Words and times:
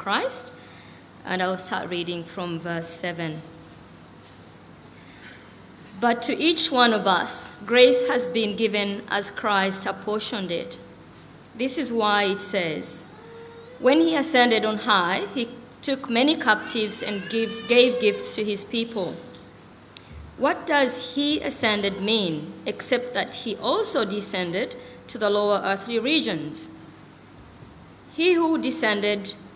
Christ. 0.00 0.50
And 1.26 1.42
I'll 1.42 1.58
start 1.58 1.90
reading 1.90 2.24
from 2.24 2.58
verse 2.58 2.88
7. 2.88 3.42
But 6.00 6.22
to 6.22 6.34
each 6.34 6.72
one 6.72 6.94
of 6.94 7.06
us, 7.06 7.52
grace 7.66 8.08
has 8.08 8.26
been 8.26 8.56
given 8.56 9.02
as 9.08 9.28
Christ 9.28 9.84
apportioned 9.84 10.50
it. 10.50 10.78
This 11.54 11.76
is 11.76 11.92
why 11.92 12.24
it 12.24 12.40
says, 12.40 13.04
When 13.78 14.00
he 14.00 14.16
ascended 14.16 14.64
on 14.64 14.78
high, 14.78 15.26
he 15.34 15.50
took 15.82 16.08
many 16.08 16.34
captives 16.34 17.02
and 17.02 17.28
gave 17.28 18.00
gifts 18.00 18.34
to 18.36 18.44
his 18.44 18.64
people. 18.64 19.16
What 20.38 20.66
does 20.66 21.14
he 21.14 21.40
ascended 21.40 22.00
mean, 22.00 22.54
except 22.64 23.12
that 23.12 23.34
he 23.44 23.56
also 23.56 24.06
descended 24.06 24.74
to 25.08 25.18
the 25.18 25.28
lower 25.28 25.60
earthly 25.62 25.98
regions? 25.98 26.70
He 28.14 28.32
who 28.32 28.56
descended 28.56 29.34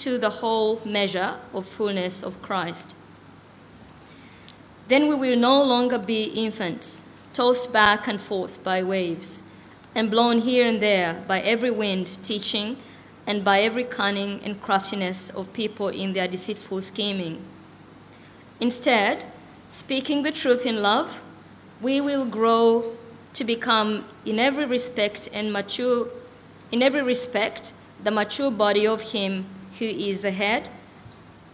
to 0.00 0.18
the 0.18 0.30
whole 0.30 0.80
measure 0.84 1.36
of 1.52 1.66
fullness 1.66 2.22
of 2.22 2.40
Christ. 2.42 2.96
Then 4.88 5.08
we 5.08 5.14
will 5.14 5.36
no 5.36 5.62
longer 5.62 5.98
be 5.98 6.24
infants 6.24 7.02
tossed 7.32 7.72
back 7.72 8.08
and 8.08 8.20
forth 8.20 8.62
by 8.62 8.82
waves, 8.82 9.40
and 9.94 10.10
blown 10.10 10.38
here 10.38 10.66
and 10.66 10.82
there 10.82 11.22
by 11.26 11.40
every 11.40 11.70
wind 11.70 12.18
teaching, 12.22 12.76
and 13.26 13.44
by 13.44 13.60
every 13.60 13.84
cunning 13.84 14.40
and 14.42 14.60
craftiness 14.60 15.30
of 15.30 15.52
people 15.52 15.88
in 15.88 16.12
their 16.12 16.26
deceitful 16.26 16.82
scheming. 16.82 17.40
Instead, 18.58 19.24
speaking 19.68 20.22
the 20.22 20.32
truth 20.32 20.66
in 20.66 20.82
love, 20.82 21.22
we 21.80 22.00
will 22.00 22.24
grow 22.24 22.96
to 23.32 23.44
become, 23.44 24.04
in 24.24 24.38
every 24.38 24.66
respect 24.66 25.28
and 25.32 25.52
mature, 25.52 26.08
in 26.72 26.82
every 26.82 27.02
respect, 27.02 27.72
the 28.02 28.10
mature 28.10 28.50
body 28.50 28.86
of 28.86 29.00
Him 29.12 29.46
who 29.78 29.86
is 29.86 30.22
the 30.22 30.30
head, 30.30 30.68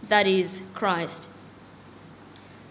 that 0.09 0.27
is 0.27 0.63
Christ. 0.75 1.29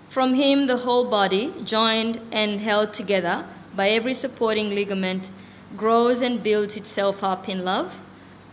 From 0.10 0.36
him, 0.36 0.68
the 0.68 0.78
whole 0.78 1.06
body, 1.06 1.54
joined 1.64 2.22
and 2.32 2.62
held 2.62 2.94
together 2.94 3.46
by 3.76 3.90
every 3.90 4.14
supporting 4.14 4.70
ligament, 4.70 5.32
grows 5.76 6.22
and 6.22 6.42
builds 6.42 6.78
itself 6.78 7.24
up 7.24 7.50
in 7.50 7.66
love 7.66 8.00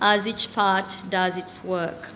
as 0.01 0.27
each 0.27 0.53
part 0.53 1.03
does 1.09 1.37
its 1.37 1.63
work. 1.63 2.09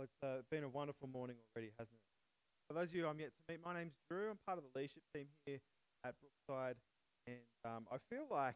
Well, 0.00 0.06
it's 0.06 0.22
uh, 0.24 0.40
been 0.50 0.64
a 0.64 0.68
wonderful 0.68 1.08
morning 1.08 1.36
already, 1.54 1.72
hasn't 1.78 1.92
it? 1.92 2.68
For 2.68 2.72
those 2.72 2.88
of 2.88 2.94
you 2.94 3.06
I'm 3.06 3.20
yet 3.20 3.32
to 3.36 3.52
meet, 3.52 3.60
my 3.62 3.74
name's 3.74 3.92
Drew. 4.08 4.30
I'm 4.30 4.38
part 4.46 4.56
of 4.56 4.64
the 4.64 4.78
leadership 4.78 5.02
team 5.14 5.26
here 5.44 5.58
at 6.06 6.14
Brookside, 6.22 6.76
and 7.26 7.36
um, 7.66 7.86
I 7.92 7.98
feel 8.08 8.22
like 8.30 8.54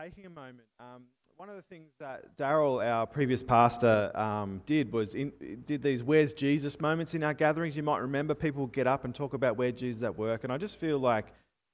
taking 0.00 0.24
a 0.24 0.30
moment. 0.30 0.68
Um, 0.80 1.02
one 1.36 1.50
of 1.50 1.56
the 1.56 1.62
things 1.62 1.90
that 2.00 2.38
Daryl, 2.38 2.82
our 2.82 3.06
previous 3.06 3.42
pastor, 3.42 4.10
um, 4.18 4.62
did 4.64 4.90
was 4.90 5.14
in, 5.14 5.32
did 5.66 5.82
these 5.82 6.02
"Where's 6.02 6.32
Jesus" 6.32 6.80
moments 6.80 7.12
in 7.12 7.22
our 7.22 7.34
gatherings. 7.34 7.76
You 7.76 7.82
might 7.82 7.98
remember 7.98 8.34
people 8.34 8.66
get 8.68 8.86
up 8.86 9.04
and 9.04 9.14
talk 9.14 9.34
about 9.34 9.58
where 9.58 9.70
Jesus 9.70 10.02
at 10.02 10.16
work, 10.16 10.44
and 10.44 10.52
I 10.52 10.56
just 10.56 10.78
feel 10.78 10.98
like 10.98 11.26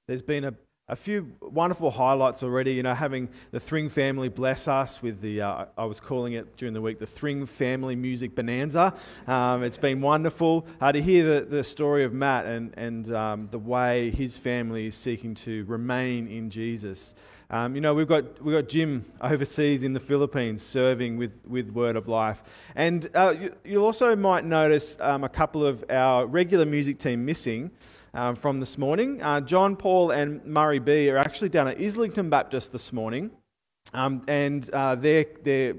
there's 0.09 0.21
been 0.21 0.43
a 0.43 0.53
a 0.89 0.95
few 0.95 1.31
wonderful 1.39 1.91
highlights 1.91 2.41
already. 2.41 2.73
You 2.73 2.83
know, 2.83 2.95
having 2.95 3.29
the 3.51 3.59
Thring 3.59 3.89
family 3.89 4.27
bless 4.27 4.67
us 4.67 5.01
with 5.01 5.21
the, 5.21 5.41
uh, 5.41 5.65
I 5.77 5.85
was 5.85 5.99
calling 5.99 6.33
it 6.33 6.57
during 6.57 6.73
the 6.73 6.81
week, 6.81 6.99
the 6.99 7.05
Thring 7.05 7.45
family 7.45 7.95
music 7.95 8.35
bonanza. 8.35 8.95
Um, 9.27 9.63
it's 9.63 9.77
been 9.77 10.01
wonderful 10.01 10.65
uh, 10.81 10.91
to 10.91 11.01
hear 11.01 11.41
the, 11.41 11.45
the 11.45 11.63
story 11.63 12.03
of 12.03 12.11
Matt 12.11 12.47
and, 12.47 12.73
and 12.75 13.13
um, 13.15 13.47
the 13.51 13.59
way 13.59 14.09
his 14.09 14.35
family 14.35 14.87
is 14.87 14.95
seeking 14.95 15.35
to 15.35 15.63
remain 15.65 16.27
in 16.27 16.49
Jesus. 16.49 17.13
Um, 17.51 17.75
you 17.75 17.81
know, 17.81 17.93
we've 17.93 18.07
got, 18.07 18.41
we've 18.43 18.55
got 18.55 18.67
Jim 18.67 19.05
overseas 19.21 19.83
in 19.83 19.93
the 19.93 19.99
Philippines 19.99 20.61
serving 20.63 21.17
with, 21.17 21.39
with 21.47 21.69
Word 21.69 21.95
of 21.95 22.07
Life. 22.07 22.43
And 22.75 23.07
uh, 23.13 23.35
you, 23.39 23.55
you 23.63 23.85
also 23.85 24.15
might 24.15 24.43
notice 24.43 24.97
um, 24.99 25.23
a 25.23 25.29
couple 25.29 25.65
of 25.65 25.83
our 25.89 26.25
regular 26.25 26.65
music 26.65 26.99
team 26.99 27.25
missing 27.25 27.71
um, 28.13 28.35
from 28.35 28.59
this 28.59 28.77
morning. 28.77 29.21
Uh, 29.21 29.41
John, 29.41 29.75
Paul, 29.75 30.11
and 30.11 30.43
Murray 30.45 30.79
B 30.79 31.09
are 31.09 31.17
actually 31.17 31.49
down 31.49 31.67
at 31.67 31.79
Islington 31.79 32.29
Baptist 32.29 32.71
this 32.71 32.93
morning, 32.93 33.31
um, 33.93 34.23
and 34.27 34.69
uh, 34.71 34.95
they're, 34.95 35.25
they're 35.43 35.75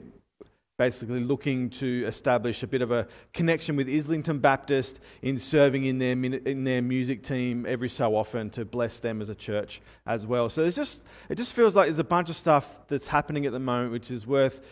basically 0.81 1.21
looking 1.21 1.69
to 1.69 2.05
establish 2.07 2.63
a 2.63 2.67
bit 2.67 2.81
of 2.81 2.91
a 2.91 3.07
connection 3.35 3.77
with 3.77 3.87
Islington 3.87 4.39
Baptist 4.39 4.99
in 5.21 5.39
serving 5.39 5.85
in 5.85 5.99
their, 5.99 6.13
in 6.13 6.65
their 6.65 6.81
music 6.81 7.23
team 7.23 7.67
every 7.69 7.91
so 7.91 8.17
often 8.17 8.49
to 8.49 8.65
bless 8.65 8.99
them 8.99 9.21
as 9.21 9.29
a 9.29 9.35
church 9.35 9.83
as 10.07 10.27
well. 10.27 10.49
So 10.49 10.63
there's 10.63 10.77
just, 10.77 11.05
it 11.29 11.35
just 11.35 11.53
feels 11.53 11.77
like 11.77 11.89
there's 11.89 11.99
a 11.99 12.05
bunch 12.05 12.31
of 12.31 12.37
stuff 12.37 12.81
that's 12.89 13.09
happening 13.09 13.45
at 13.45 13.53
the 13.53 13.59
moment 13.59 13.93
which 13.93 14.11
is 14.11 14.27
worth 14.27 14.63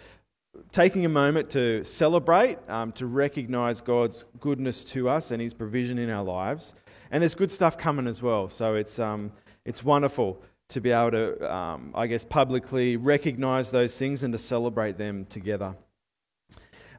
taking 0.72 1.04
a 1.04 1.10
moment 1.10 1.50
to 1.50 1.84
celebrate, 1.84 2.58
um, 2.70 2.92
to 2.92 3.04
recognize 3.04 3.82
God's 3.82 4.24
goodness 4.40 4.84
to 4.86 5.10
us 5.10 5.30
and 5.30 5.42
His 5.42 5.52
provision 5.52 5.98
in 5.98 6.08
our 6.08 6.24
lives. 6.24 6.74
And 7.10 7.22
there's 7.22 7.34
good 7.34 7.50
stuff 7.50 7.78
coming 7.78 8.06
as 8.06 8.22
well. 8.22 8.48
So 8.48 8.74
it's, 8.74 8.98
um, 8.98 9.32
it's 9.64 9.82
wonderful 9.82 10.42
to 10.68 10.80
be 10.80 10.90
able 10.90 11.10
to, 11.12 11.54
um, 11.54 11.92
I 11.94 12.06
guess, 12.06 12.24
publicly 12.24 12.96
recognize 12.96 13.70
those 13.70 13.96
things 13.98 14.22
and 14.22 14.32
to 14.32 14.38
celebrate 14.38 14.98
them 14.98 15.24
together. 15.24 15.74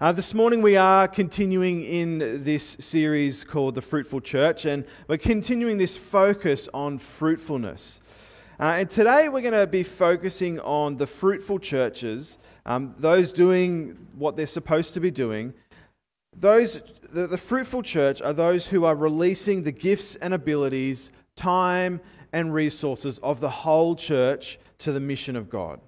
Uh, 0.02 0.12
this 0.12 0.34
morning, 0.34 0.62
we 0.62 0.78
are 0.78 1.08
continuing 1.08 1.84
in 1.84 2.20
this 2.44 2.78
series 2.80 3.44
called 3.44 3.76
The 3.76 3.82
Fruitful 3.82 4.22
Church, 4.22 4.66
and 4.66 4.86
we're 5.08 5.18
continuing 5.18 5.78
this 5.78 5.98
focus 5.98 6.70
on 6.74 6.98
fruitfulness. 6.98 8.00
Uh, 8.60 8.78
and 8.80 8.90
today, 8.90 9.30
we're 9.30 9.42
going 9.42 9.54
to 9.54 9.68
be 9.68 9.84
focusing 9.84 10.60
on 10.62 10.98
the 10.98 11.06
fruitful 11.06 11.60
churches, 11.60 12.38
um, 12.66 12.96
those 12.98 13.32
doing 13.34 14.08
what 14.16 14.38
they're 14.38 14.48
supposed 14.48 14.94
to 14.94 15.00
be 15.00 15.12
doing, 15.12 15.54
those 16.36 16.82
the, 17.12 17.28
the 17.28 17.38
fruitful 17.38 17.82
church 17.84 18.22
are 18.22 18.34
those 18.34 18.68
who 18.68 18.86
are 18.86 18.96
releasing 18.96 19.64
the 19.64 19.72
gifts 19.72 20.16
and 20.16 20.34
abilities, 20.34 21.12
time 21.36 22.02
and 22.32 22.54
resources 22.54 23.18
of 23.20 23.40
the 23.40 23.50
whole 23.50 23.96
church 23.96 24.60
to 24.80 24.92
the 24.92 25.00
mission 25.00 25.36
of 25.36 25.50
God. 25.50 25.80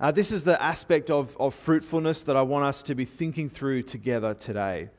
Uh, 0.00 0.10
this 0.10 0.32
is 0.32 0.44
the 0.44 0.60
aspect 0.60 1.10
of, 1.10 1.36
of 1.38 1.54
fruitfulness 1.54 2.24
that 2.24 2.36
I 2.36 2.42
want 2.42 2.64
us 2.64 2.82
to 2.84 2.94
be 2.94 3.04
thinking 3.04 3.48
through 3.48 3.82
together 3.82 4.34
today. 4.34 4.90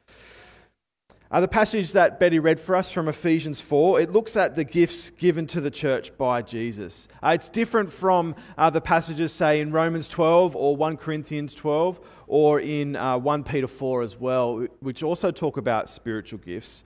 Uh, 1.33 1.41
the 1.41 1.47
passage 1.47 1.93
that 1.93 2.19
Betty 2.19 2.37
read 2.37 2.59
for 2.59 2.75
us 2.75 2.91
from 2.91 3.07
Ephesians 3.07 3.59
4, 3.59 4.01
it 4.01 4.11
looks 4.11 4.35
at 4.35 4.55
the 4.55 4.63
gifts 4.63 5.09
given 5.09 5.47
to 5.47 5.59
the 5.59 5.71
church 5.71 6.15
by 6.15 6.43
Jesus. 6.43 7.07
Uh, 7.23 7.29
it's 7.29 7.49
different 7.49 7.91
from 7.91 8.35
uh, 8.55 8.69
the 8.69 8.79
passages, 8.79 9.33
say, 9.33 9.59
in 9.59 9.71
Romans 9.71 10.07
12 10.07 10.55
or 10.55 10.77
1 10.77 10.95
Corinthians 10.97 11.55
12 11.55 11.99
or 12.27 12.59
in 12.59 12.95
uh, 12.95 13.17
1 13.17 13.43
Peter 13.45 13.65
4 13.65 14.03
as 14.03 14.15
well, 14.15 14.67
which 14.81 15.01
also 15.01 15.31
talk 15.31 15.57
about 15.57 15.89
spiritual 15.89 16.37
gifts. 16.37 16.83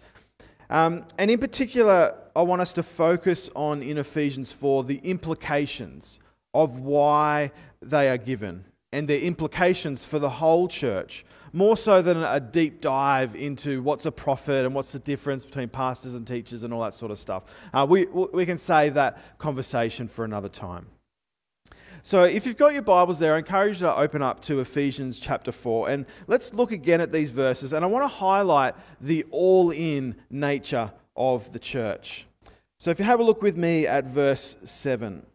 Um, 0.70 1.04
and 1.18 1.30
in 1.30 1.40
particular, 1.40 2.16
I 2.34 2.42
want 2.44 2.62
us 2.62 2.72
to 2.74 2.84
focus 2.84 3.50
on 3.54 3.82
in 3.82 3.98
Ephesians 3.98 4.54
4 4.54 4.86
the 4.86 5.02
implications 5.04 6.22
of 6.54 6.80
why 6.80 7.52
they 7.82 8.10
are 8.10 8.18
given 8.18 8.64
and 8.94 9.10
their 9.10 9.20
implications 9.20 10.06
for 10.06 10.20
the 10.20 10.30
whole 10.30 10.70
church, 10.70 11.26
more 11.54 11.78
so 11.78 12.02
than 12.02 12.18
a 12.18 12.40
deep 12.40 12.82
dive 12.82 13.36
into 13.36 13.82
what's 13.82 14.06
a 14.06 14.12
prophet 14.12 14.66
and 14.66 14.74
what's 14.76 14.92
the 14.92 15.00
difference 15.00 15.46
between 15.46 15.70
pastors 15.70 16.16
and 16.16 16.26
teachers 16.26 16.64
and 16.64 16.74
all 16.74 16.82
that 16.82 16.94
sort 16.94 17.12
of 17.12 17.18
stuff. 17.18 17.44
Uh, 17.74 17.86
we, 17.90 18.06
we 18.06 18.46
can 18.46 18.58
save 18.58 18.94
that 18.96 19.38
conversation 19.38 20.08
for 20.08 20.26
another 20.26 20.50
time. 20.50 20.88
So, 22.04 22.24
if 22.24 22.46
you've 22.46 22.56
got 22.56 22.72
your 22.72 22.84
Bibles 22.84 23.20
there, 23.20 23.36
I 23.36 23.40
encourage 23.40 23.82
you 23.82 23.88
to 23.88 23.96
open 23.96 24.22
up 24.22 24.42
to 24.44 24.62
Ephesians 24.62 25.20
chapter 25.20 25.52
4. 25.52 25.90
And 25.90 26.06
let's 26.28 26.54
look 26.54 26.72
again 26.72 27.02
at 27.02 27.12
these 27.12 27.32
verses. 27.32 27.74
And 27.74 27.84
I 27.84 27.88
want 27.90 28.04
to 28.04 28.08
highlight 28.08 28.76
the 29.02 29.26
all 29.30 29.72
in 29.72 30.16
nature 30.30 30.94
of 31.18 31.52
the 31.52 31.60
church. 31.60 32.26
So, 32.80 32.92
if 32.92 33.00
you 33.00 33.04
have 33.04 33.20
a 33.20 33.24
look 33.24 33.42
with 33.42 33.58
me 33.58 33.88
at 33.88 34.06
verse 34.06 34.56
7. 34.64 35.26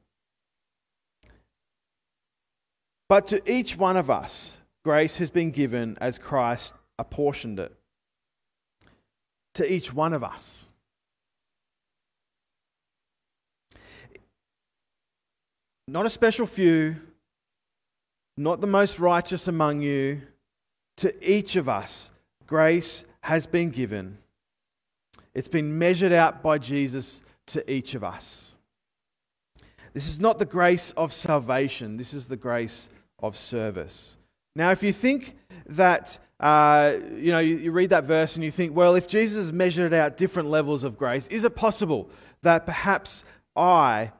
But 3.06 3.26
to 3.26 3.52
each 3.52 3.76
one 3.76 3.98
of 3.98 4.08
us, 4.08 4.56
grace 4.84 5.18
has 5.18 5.30
been 5.30 5.50
given 5.50 5.96
as 6.00 6.18
Christ 6.18 6.74
apportioned 6.98 7.58
it. 7.58 7.74
To 9.54 9.70
each 9.70 9.92
one 9.92 10.14
of 10.14 10.24
us. 10.24 10.68
Not 15.88 16.06
a 16.06 16.10
special 16.10 16.46
few, 16.46 16.96
not 18.36 18.60
the 18.60 18.66
most 18.66 18.98
righteous 18.98 19.48
among 19.48 19.82
you. 19.82 20.22
To 20.98 21.12
each 21.28 21.56
of 21.56 21.68
us, 21.68 22.10
grace 22.46 23.04
has 23.22 23.46
been 23.46 23.70
given. 23.70 24.18
It's 25.34 25.48
been 25.48 25.78
measured 25.78 26.12
out 26.12 26.42
by 26.42 26.58
Jesus 26.58 27.22
to 27.46 27.70
each 27.70 27.94
of 27.94 28.04
us. 28.04 28.54
This 29.92 30.08
is 30.08 30.20
not 30.20 30.38
the 30.38 30.46
grace 30.46 30.92
of 30.92 31.12
salvation, 31.12 31.96
this 31.96 32.14
is 32.14 32.28
the 32.28 32.36
grace 32.36 32.88
of 33.18 33.36
service. 33.36 34.16
Now, 34.54 34.70
if 34.70 34.82
you 34.82 34.92
think 34.92 35.36
that, 35.66 36.18
uh, 36.40 36.94
you 37.16 37.32
know, 37.32 37.38
you, 37.38 37.56
you 37.56 37.72
read 37.72 37.90
that 37.90 38.04
verse 38.04 38.36
and 38.36 38.44
you 38.44 38.50
think, 38.50 38.76
well, 38.76 38.94
if 38.94 39.08
Jesus 39.08 39.52
measured 39.52 39.94
out 39.94 40.16
different 40.16 40.48
levels 40.48 40.84
of 40.84 40.98
grace, 40.98 41.26
is 41.28 41.44
it 41.44 41.54
possible 41.56 42.10
that 42.42 42.66
perhaps 42.66 43.24
I 43.56 44.12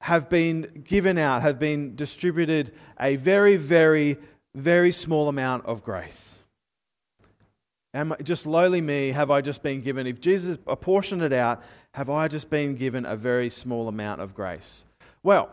have 0.00 0.28
been 0.28 0.82
given 0.84 1.18
out, 1.18 1.42
have 1.42 1.58
been 1.58 1.94
distributed 1.94 2.72
a 3.00 3.16
very, 3.16 3.56
very, 3.56 4.16
very 4.54 4.92
small 4.92 5.28
amount 5.28 5.66
of 5.66 5.82
grace? 5.82 6.38
Am 7.92 8.12
I, 8.12 8.16
just 8.16 8.46
lowly 8.46 8.80
me, 8.80 9.08
have 9.08 9.30
I 9.30 9.40
just 9.40 9.62
been 9.62 9.80
given, 9.80 10.06
if 10.06 10.20
Jesus 10.20 10.58
apportioned 10.66 11.22
it 11.22 11.32
out, 11.32 11.62
have 11.92 12.10
I 12.10 12.28
just 12.28 12.50
been 12.50 12.76
given 12.76 13.06
a 13.06 13.16
very 13.16 13.48
small 13.48 13.88
amount 13.88 14.20
of 14.20 14.34
grace? 14.34 14.84
Well, 15.22 15.50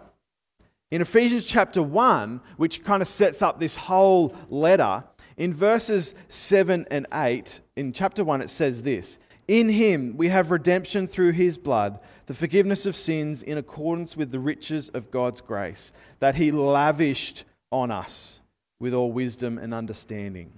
in 0.93 1.01
Ephesians 1.01 1.47
chapter 1.47 1.81
1, 1.81 2.39
which 2.57 2.83
kind 2.83 3.01
of 3.01 3.07
sets 3.07 3.41
up 3.41 3.59
this 3.59 3.75
whole 3.75 4.35
letter, 4.47 5.03
in 5.37 5.51
verses 5.51 6.13
7 6.27 6.85
and 6.91 7.07
8, 7.11 7.61
in 7.75 7.93
chapter 7.93 8.23
1, 8.23 8.43
it 8.43 8.51
says 8.51 8.83
this 8.83 9.17
In 9.47 9.69
him 9.69 10.15
we 10.17 10.27
have 10.27 10.51
redemption 10.51 11.07
through 11.07 11.31
his 11.31 11.57
blood, 11.57 11.99
the 12.27 12.35
forgiveness 12.35 12.85
of 12.85 12.95
sins 12.95 13.41
in 13.41 13.57
accordance 13.57 14.15
with 14.15 14.31
the 14.31 14.37
riches 14.37 14.89
of 14.89 15.09
God's 15.09 15.41
grace, 15.41 15.93
that 16.19 16.35
he 16.35 16.51
lavished 16.51 17.43
on 17.71 17.89
us 17.89 18.43
with 18.79 18.93
all 18.93 19.11
wisdom 19.11 19.57
and 19.57 19.73
understanding. 19.73 20.53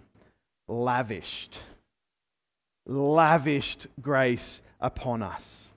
Lavished 0.67 1.61
lavished 2.85 3.87
grace 4.01 4.61
upon 4.81 5.21
us. 5.21 5.74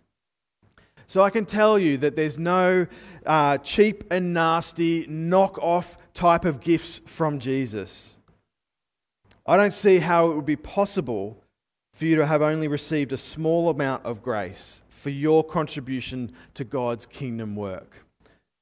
So 1.09 1.23
I 1.23 1.31
can 1.31 1.47
tell 1.47 1.79
you 1.79 1.97
that 1.99 2.17
there's 2.17 2.39
no 2.39 2.87
uh, 3.25 3.57
cheap 3.59 4.05
and 4.11 4.35
nasty 4.35 5.07
knock-off 5.09 5.97
type 6.13 6.45
of 6.45 6.61
gifts 6.61 7.01
from 7.07 7.39
Jesus. 7.39 8.19
I 9.47 9.57
don't 9.57 9.73
see 9.73 10.01
how 10.01 10.31
it 10.31 10.37
would 10.37 10.45
be 10.45 10.57
possible 10.57 11.43
for 11.95 12.05
you 12.05 12.17
to 12.17 12.27
have 12.27 12.43
only 12.43 12.69
received 12.69 13.13
a 13.13 13.17
small 13.17 13.71
amount 13.71 14.05
of 14.05 14.23
grace 14.23 14.83
for 14.91 15.09
your 15.09 15.43
contribution 15.43 16.31
to 16.53 16.63
God's 16.63 17.07
kingdom 17.07 17.57
work. 17.57 18.05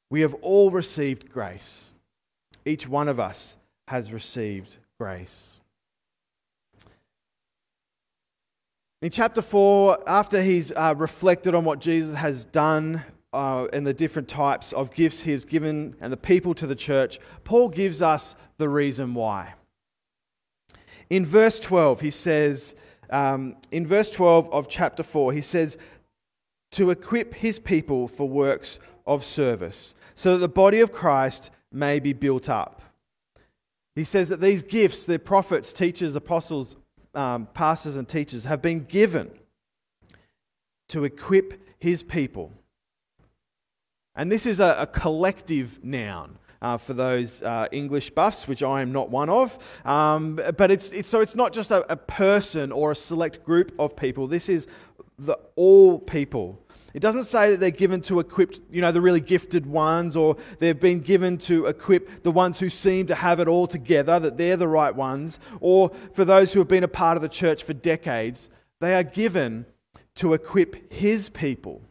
We 0.08 0.20
have 0.20 0.34
all 0.34 0.70
received 0.70 1.28
grace. 1.28 1.94
Each 2.64 2.87
one 2.87 3.08
of 3.08 3.19
us 3.19 3.56
has 3.88 4.12
received 4.12 4.78
grace. 5.00 5.58
In 9.06 9.12
chapter 9.12 9.41
4, 9.41 10.00
after 10.08 10.43
he's 10.43 10.73
uh, 10.73 10.93
reflected 10.99 11.55
on 11.55 11.64
what 11.64 11.79
Jesus 11.79 12.17
has 12.17 12.44
done 12.44 13.05
uh, 13.32 13.67
and 13.73 13.87
the 13.87 13.94
different 13.94 14.26
types 14.26 14.73
of 14.73 14.93
gifts 14.93 15.23
he 15.23 15.31
has 15.31 15.44
given 15.44 15.94
and 16.00 16.12
the 16.12 16.17
people 16.17 16.55
to 16.55 16.67
the 16.67 16.75
church, 16.75 17.20
Paul 17.44 17.69
gives 17.69 18.03
us 18.03 18.35
the 18.58 18.69
reason 18.69 19.14
why. 19.14 19.55
In 21.08 21.25
verse 21.25 21.61
12, 21.61 22.00
he 22.00 22.11
says, 22.11 22.75
um, 23.08 23.55
in 23.70 23.87
verse 23.87 24.11
12 24.11 24.53
of 24.53 24.69
chapter 24.69 25.05
4, 25.05 25.32
he 25.32 25.41
says, 25.41 25.79
to 26.73 26.91
equip 26.91 27.35
his 27.35 27.61
people 27.61 28.08
for 28.08 28.29
works 28.29 28.81
of 29.06 29.25
service, 29.25 29.94
so 30.17 30.32
that 30.32 30.38
the 30.38 30.49
body 30.49 30.81
of 30.81 30.91
Christ 30.91 31.53
may 31.70 32.00
be 32.00 32.12
built 32.12 32.49
up. 32.49 32.82
He 33.94 34.03
says 34.03 34.31
that 34.31 34.41
these 34.41 34.64
gifts, 34.64 35.06
the 35.06 35.20
prophets, 35.20 35.73
teachers, 35.73 36.17
apostles, 36.17 36.75
um, 37.16 37.48
pastors 37.54 37.96
and 37.96 38.08
teachers 38.08 38.44
have 38.44 38.62
been 38.62 38.84
given 38.84 39.30
to 40.88 41.04
equip 41.04 41.60
his 41.78 42.02
people. 42.02 42.52
And 44.14 44.30
this 44.30 44.46
is 44.46 44.60
a, 44.60 44.76
a 44.80 44.86
collective 44.86 45.82
noun. 45.82 46.38
Uh, 46.62 46.78
for 46.78 46.94
those 46.94 47.42
uh, 47.42 47.68
English 47.70 48.08
buffs, 48.10 48.48
which 48.48 48.62
I 48.62 48.80
am 48.80 48.90
not 48.90 49.10
one 49.10 49.28
of. 49.28 49.58
Um, 49.84 50.40
but 50.56 50.70
it's, 50.70 50.90
it's, 50.90 51.06
so 51.06 51.20
it's 51.20 51.36
not 51.36 51.52
just 51.52 51.70
a, 51.70 51.84
a 51.92 51.96
person 51.96 52.72
or 52.72 52.92
a 52.92 52.96
select 52.96 53.44
group 53.44 53.72
of 53.78 53.94
people. 53.94 54.26
This 54.26 54.48
is 54.48 54.66
the 55.19 55.38
all 55.54 55.98
people 55.98 56.65
it 56.96 57.02
doesn't 57.02 57.25
say 57.25 57.50
that 57.50 57.60
they're 57.60 57.70
given 57.70 58.00
to 58.02 58.20
equip, 58.20 58.54
you 58.70 58.81
know, 58.81 58.90
the 58.90 59.02
really 59.02 59.20
gifted 59.20 59.66
ones, 59.66 60.16
or 60.16 60.34
they've 60.60 60.81
been 60.81 61.00
given 61.00 61.37
to 61.40 61.66
equip 61.66 62.22
the 62.22 62.31
ones 62.31 62.58
who 62.58 62.70
seem 62.70 63.06
to 63.08 63.14
have 63.14 63.38
it 63.38 63.48
all 63.48 63.66
together, 63.66 64.19
that 64.19 64.38
they're 64.38 64.56
the 64.56 64.66
right 64.66 64.96
ones, 64.96 65.38
or 65.60 65.90
for 66.14 66.25
those 66.25 66.54
who 66.54 66.58
have 66.58 66.69
been 66.69 66.82
a 66.82 66.88
part 66.88 67.19
of 67.19 67.22
the 67.22 67.28
church 67.28 67.62
for 67.62 67.75
decades. 67.75 68.48
They 68.81 68.94
are 68.94 69.02
given 69.02 69.66
to 70.14 70.32
equip 70.32 70.90
His 70.90 71.28
people, 71.28 71.82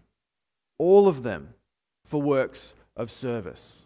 all 0.79 1.07
of 1.07 1.21
them, 1.21 1.53
for 2.03 2.19
works 2.19 2.73
of 2.97 3.11
service. 3.11 3.85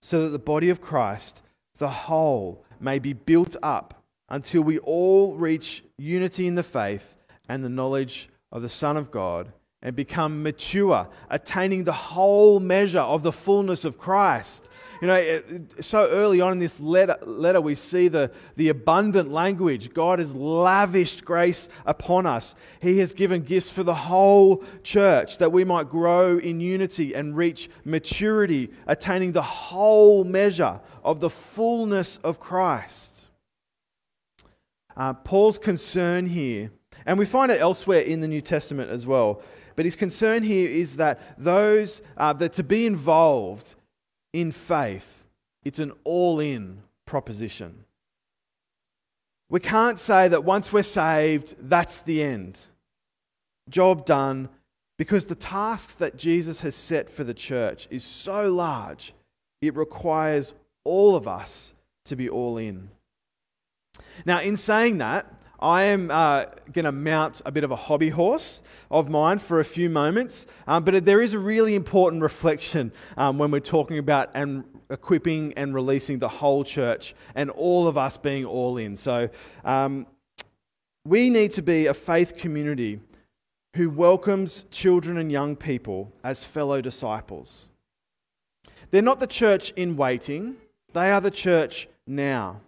So 0.00 0.22
that 0.22 0.28
the 0.28 0.38
body 0.38 0.70
of 0.70 0.80
Christ, 0.80 1.42
the 1.78 1.90
whole, 1.90 2.64
may 2.78 3.00
be 3.00 3.14
built 3.14 3.56
up 3.64 4.04
until 4.28 4.62
we 4.62 4.78
all 4.78 5.34
reach 5.34 5.82
unity 5.98 6.46
in 6.46 6.54
the 6.54 6.62
faith 6.62 7.16
and 7.48 7.64
the 7.64 7.68
knowledge 7.68 8.28
of 8.56 8.62
the 8.62 8.68
Son 8.70 8.96
of 8.96 9.10
God 9.10 9.52
and 9.82 9.94
become 9.94 10.42
mature, 10.42 11.06
attaining 11.28 11.84
the 11.84 11.92
whole 11.92 12.58
measure 12.58 13.00
of 13.00 13.22
the 13.22 13.30
fullness 13.30 13.84
of 13.84 13.98
Christ. 13.98 14.70
You 15.02 15.08
know, 15.08 15.42
so 15.82 16.08
early 16.08 16.40
on 16.40 16.52
in 16.52 16.58
this 16.58 16.80
letter, 16.80 17.18
letter, 17.26 17.60
we 17.60 17.74
see 17.74 18.08
the, 18.08 18.30
the 18.56 18.70
abundant 18.70 19.30
language. 19.30 19.92
God 19.92 20.20
has 20.20 20.34
lavished 20.34 21.22
grace 21.22 21.68
upon 21.84 22.24
us. 22.24 22.54
He 22.80 22.98
has 23.00 23.12
given 23.12 23.42
gifts 23.42 23.70
for 23.70 23.82
the 23.82 23.94
whole 23.94 24.64
church 24.82 25.36
that 25.36 25.52
we 25.52 25.62
might 25.62 25.90
grow 25.90 26.38
in 26.38 26.58
unity 26.58 27.14
and 27.14 27.36
reach 27.36 27.68
maturity, 27.84 28.70
attaining 28.86 29.32
the 29.32 29.42
whole 29.42 30.24
measure 30.24 30.80
of 31.04 31.20
the 31.20 31.30
fullness 31.30 32.16
of 32.24 32.40
Christ. 32.40 33.28
Uh, 34.96 35.12
Paul's 35.12 35.58
concern 35.58 36.26
here 36.26 36.70
and 37.04 37.18
we 37.18 37.26
find 37.26 37.52
it 37.52 37.60
elsewhere 37.60 38.00
in 38.00 38.20
the 38.20 38.28
New 38.28 38.40
Testament 38.40 38.90
as 38.90 39.06
well. 39.06 39.42
But 39.74 39.84
his 39.84 39.96
concern 39.96 40.42
here 40.42 40.70
is 40.70 40.96
that 40.96 41.20
those 41.36 42.00
uh, 42.16 42.32
that 42.34 42.54
to 42.54 42.62
be 42.62 42.86
involved 42.86 43.74
in 44.32 44.52
faith, 44.52 45.24
it's 45.64 45.78
an 45.78 45.92
all 46.04 46.40
in 46.40 46.82
proposition. 47.04 47.84
We 49.48 49.60
can't 49.60 49.98
say 49.98 50.28
that 50.28 50.44
once 50.44 50.72
we're 50.72 50.82
saved, 50.82 51.54
that's 51.60 52.02
the 52.02 52.22
end. 52.22 52.66
Job 53.68 54.04
done, 54.04 54.48
because 54.96 55.26
the 55.26 55.34
tasks 55.34 55.94
that 55.96 56.16
Jesus 56.16 56.60
has 56.60 56.74
set 56.74 57.08
for 57.10 57.22
the 57.22 57.34
church 57.34 57.86
is 57.90 58.02
so 58.02 58.50
large, 58.50 59.14
it 59.60 59.76
requires 59.76 60.54
all 60.84 61.16
of 61.16 61.28
us 61.28 61.74
to 62.06 62.16
be 62.16 62.28
all 62.28 62.58
in. 62.58 62.90
Now, 64.24 64.40
in 64.40 64.56
saying 64.56 64.98
that, 64.98 65.32
I 65.58 65.84
am 65.84 66.10
uh, 66.10 66.46
going 66.72 66.84
to 66.84 66.92
mount 66.92 67.40
a 67.46 67.50
bit 67.50 67.64
of 67.64 67.70
a 67.70 67.76
hobby 67.76 68.10
horse 68.10 68.62
of 68.90 69.08
mine 69.08 69.38
for 69.38 69.60
a 69.60 69.64
few 69.64 69.88
moments, 69.88 70.46
um, 70.66 70.84
but 70.84 71.04
there 71.06 71.22
is 71.22 71.32
a 71.32 71.38
really 71.38 71.74
important 71.74 72.22
reflection 72.22 72.92
um, 73.16 73.38
when 73.38 73.50
we're 73.50 73.60
talking 73.60 73.98
about 73.98 74.30
and 74.34 74.64
equipping 74.90 75.54
and 75.54 75.74
releasing 75.74 76.18
the 76.18 76.28
whole 76.28 76.62
church 76.62 77.14
and 77.34 77.50
all 77.50 77.88
of 77.88 77.96
us 77.96 78.16
being 78.16 78.44
all 78.44 78.76
in. 78.76 78.96
So 78.96 79.28
um, 79.64 80.06
we 81.04 81.30
need 81.30 81.52
to 81.52 81.62
be 81.62 81.86
a 81.86 81.94
faith 81.94 82.36
community 82.36 83.00
who 83.76 83.90
welcomes 83.90 84.64
children 84.70 85.18
and 85.18 85.30
young 85.30 85.56
people 85.56 86.12
as 86.22 86.44
fellow 86.44 86.80
disciples. 86.80 87.70
They're 88.90 89.02
not 89.02 89.20
the 89.20 89.26
church 89.26 89.70
in 89.72 89.96
waiting, 89.96 90.56
they 90.92 91.10
are 91.10 91.20
the 91.20 91.30
church 91.30 91.88
now. 92.06 92.60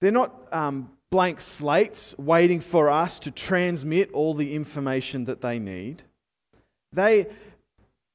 They're 0.00 0.12
not 0.12 0.52
um, 0.52 0.90
blank 1.10 1.40
slates 1.40 2.14
waiting 2.18 2.60
for 2.60 2.90
us 2.90 3.18
to 3.20 3.30
transmit 3.30 4.10
all 4.12 4.34
the 4.34 4.54
information 4.54 5.24
that 5.24 5.40
they 5.40 5.58
need. 5.58 6.02
They, 6.92 7.26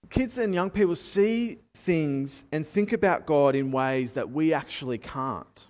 kids 0.10 0.38
and 0.38 0.54
young 0.54 0.70
people 0.70 0.96
see 0.96 1.60
things 1.76 2.46
and 2.52 2.66
think 2.66 2.94
about 2.94 3.26
God 3.26 3.56
in 3.56 3.72
ways 3.72 4.14
that 4.14 4.32
we 4.32 4.54
actually 4.54 4.98
can't. 4.98 5.68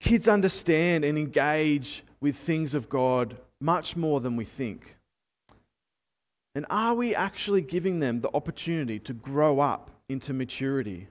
Kids 0.00 0.28
understand 0.28 1.04
and 1.04 1.18
engage 1.18 2.04
with 2.20 2.36
things 2.36 2.74
of 2.74 2.88
God 2.88 3.36
much 3.60 3.96
more 3.96 4.20
than 4.20 4.36
we 4.36 4.44
think. 4.44 4.96
And 6.54 6.66
are 6.70 6.94
we 6.94 7.14
actually 7.14 7.62
giving 7.62 7.98
them 7.98 8.20
the 8.20 8.30
opportunity 8.34 8.98
to 9.00 9.12
grow 9.12 9.60
up 9.60 9.90
into 10.08 10.32
maturity? 10.32 11.08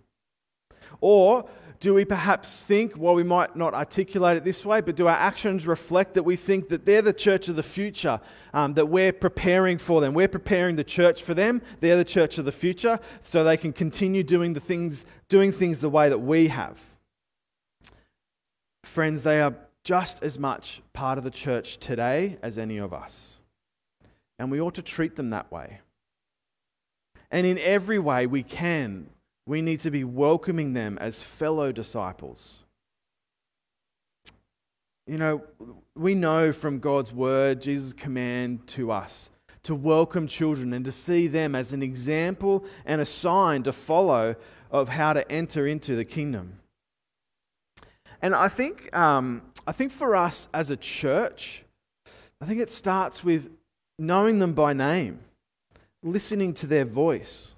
Or 1.02 1.50
do 1.84 1.94
we 1.94 2.06
perhaps 2.06 2.64
think, 2.64 2.94
well, 2.96 3.14
we 3.14 3.24
might 3.24 3.58
not 3.58 3.74
articulate 3.74 4.38
it 4.38 4.46
this 4.46 4.66
way, 4.66 4.80
but 4.80 4.96
do 4.96 5.08
our 5.08 5.18
actions 5.18 5.68
reflect 5.68 6.14
that 6.14 6.24
we 6.24 6.38
think 6.38 6.70
that 6.70 6.86
they're 6.86 7.02
the 7.02 7.12
church 7.12 7.50
of 7.50 7.58
the 7.58 7.62
future, 7.62 8.22
um, 8.54 8.74
that 8.76 8.86
we're 8.86 9.12
preparing 9.12 9.78
for 9.78 10.00
them? 10.00 10.14
We're 10.14 10.30
preparing 10.30 10.78
the 10.78 10.86
church 10.86 11.22
for 11.22 11.34
them. 11.34 11.62
They're 11.82 11.98
the 11.98 12.06
church 12.06 12.38
of 12.38 12.46
the 12.46 12.54
future, 12.54 13.02
so 13.20 13.44
they 13.44 13.58
can 13.58 13.74
continue 13.74 14.24
doing 14.24 14.54
the 14.54 14.62
things, 14.62 15.06
doing 15.28 15.52
things 15.52 15.82
the 15.82 15.90
way 15.90 16.08
that 16.08 16.20
we 16.20 16.48
have. 16.48 16.82
Friends, 18.86 19.24
they 19.24 19.42
are 19.42 19.54
just 19.84 20.24
as 20.24 20.40
much 20.40 20.82
part 20.94 21.18
of 21.18 21.26
the 21.26 21.32
church 21.32 21.80
today 21.80 22.38
as 22.42 22.58
any 22.58 22.78
of 22.78 22.94
us. 22.94 23.42
And 24.40 24.50
we 24.50 24.62
ought 24.62 24.76
to 24.76 24.82
treat 24.82 25.18
them 25.18 25.32
that 25.32 25.52
way. 25.52 25.82
And 27.30 27.46
in 27.46 27.58
every 27.58 28.00
way 28.00 28.26
we 28.26 28.42
can, 28.42 29.10
we 29.46 29.62
need 29.62 29.80
to 29.82 29.92
be 29.92 30.04
welcoming 30.04 30.74
them 30.74 30.98
as 31.00 31.22
fellow 31.22 31.72
disciples. 31.72 32.64
You 35.06 35.18
know, 35.18 35.44
we 35.96 36.16
know 36.16 36.54
from 36.54 36.80
God's 36.80 37.12
word, 37.12 37.62
Jesus' 37.62 37.94
command 37.94 38.68
to 38.68 38.92
us 38.92 39.30
to 39.64 39.74
welcome 39.74 40.28
children 40.28 40.74
and 40.74 40.84
to 40.84 40.92
see 40.92 41.28
them 41.28 41.56
as 41.56 41.72
an 41.72 41.82
example 41.82 42.66
and 42.86 43.00
a 43.00 43.06
sign 43.06 43.64
to 43.64 43.72
follow 43.72 44.36
of 44.70 44.90
how 44.90 45.14
to 45.14 45.30
enter 45.32 45.66
into 45.66 45.96
the 45.96 46.04
kingdom. 46.04 46.60
And 48.22 48.36
I 48.36 48.50
think, 48.50 48.96
um, 48.96 49.42
I 49.66 49.72
think 49.72 49.92
for 49.92 50.16
us 50.16 50.50
as 50.54 50.70
a 50.70 50.78
church, 50.78 51.64
I 52.42 52.46
think 52.46 52.60
it 52.60 52.70
starts 52.70 53.24
with 53.24 53.50
knowing 53.98 54.40
them 54.40 54.54
by 54.54 54.74
name, 54.74 55.20
listening 56.02 56.54
to 56.56 56.68
their 56.68 56.86
voice. 56.86 57.56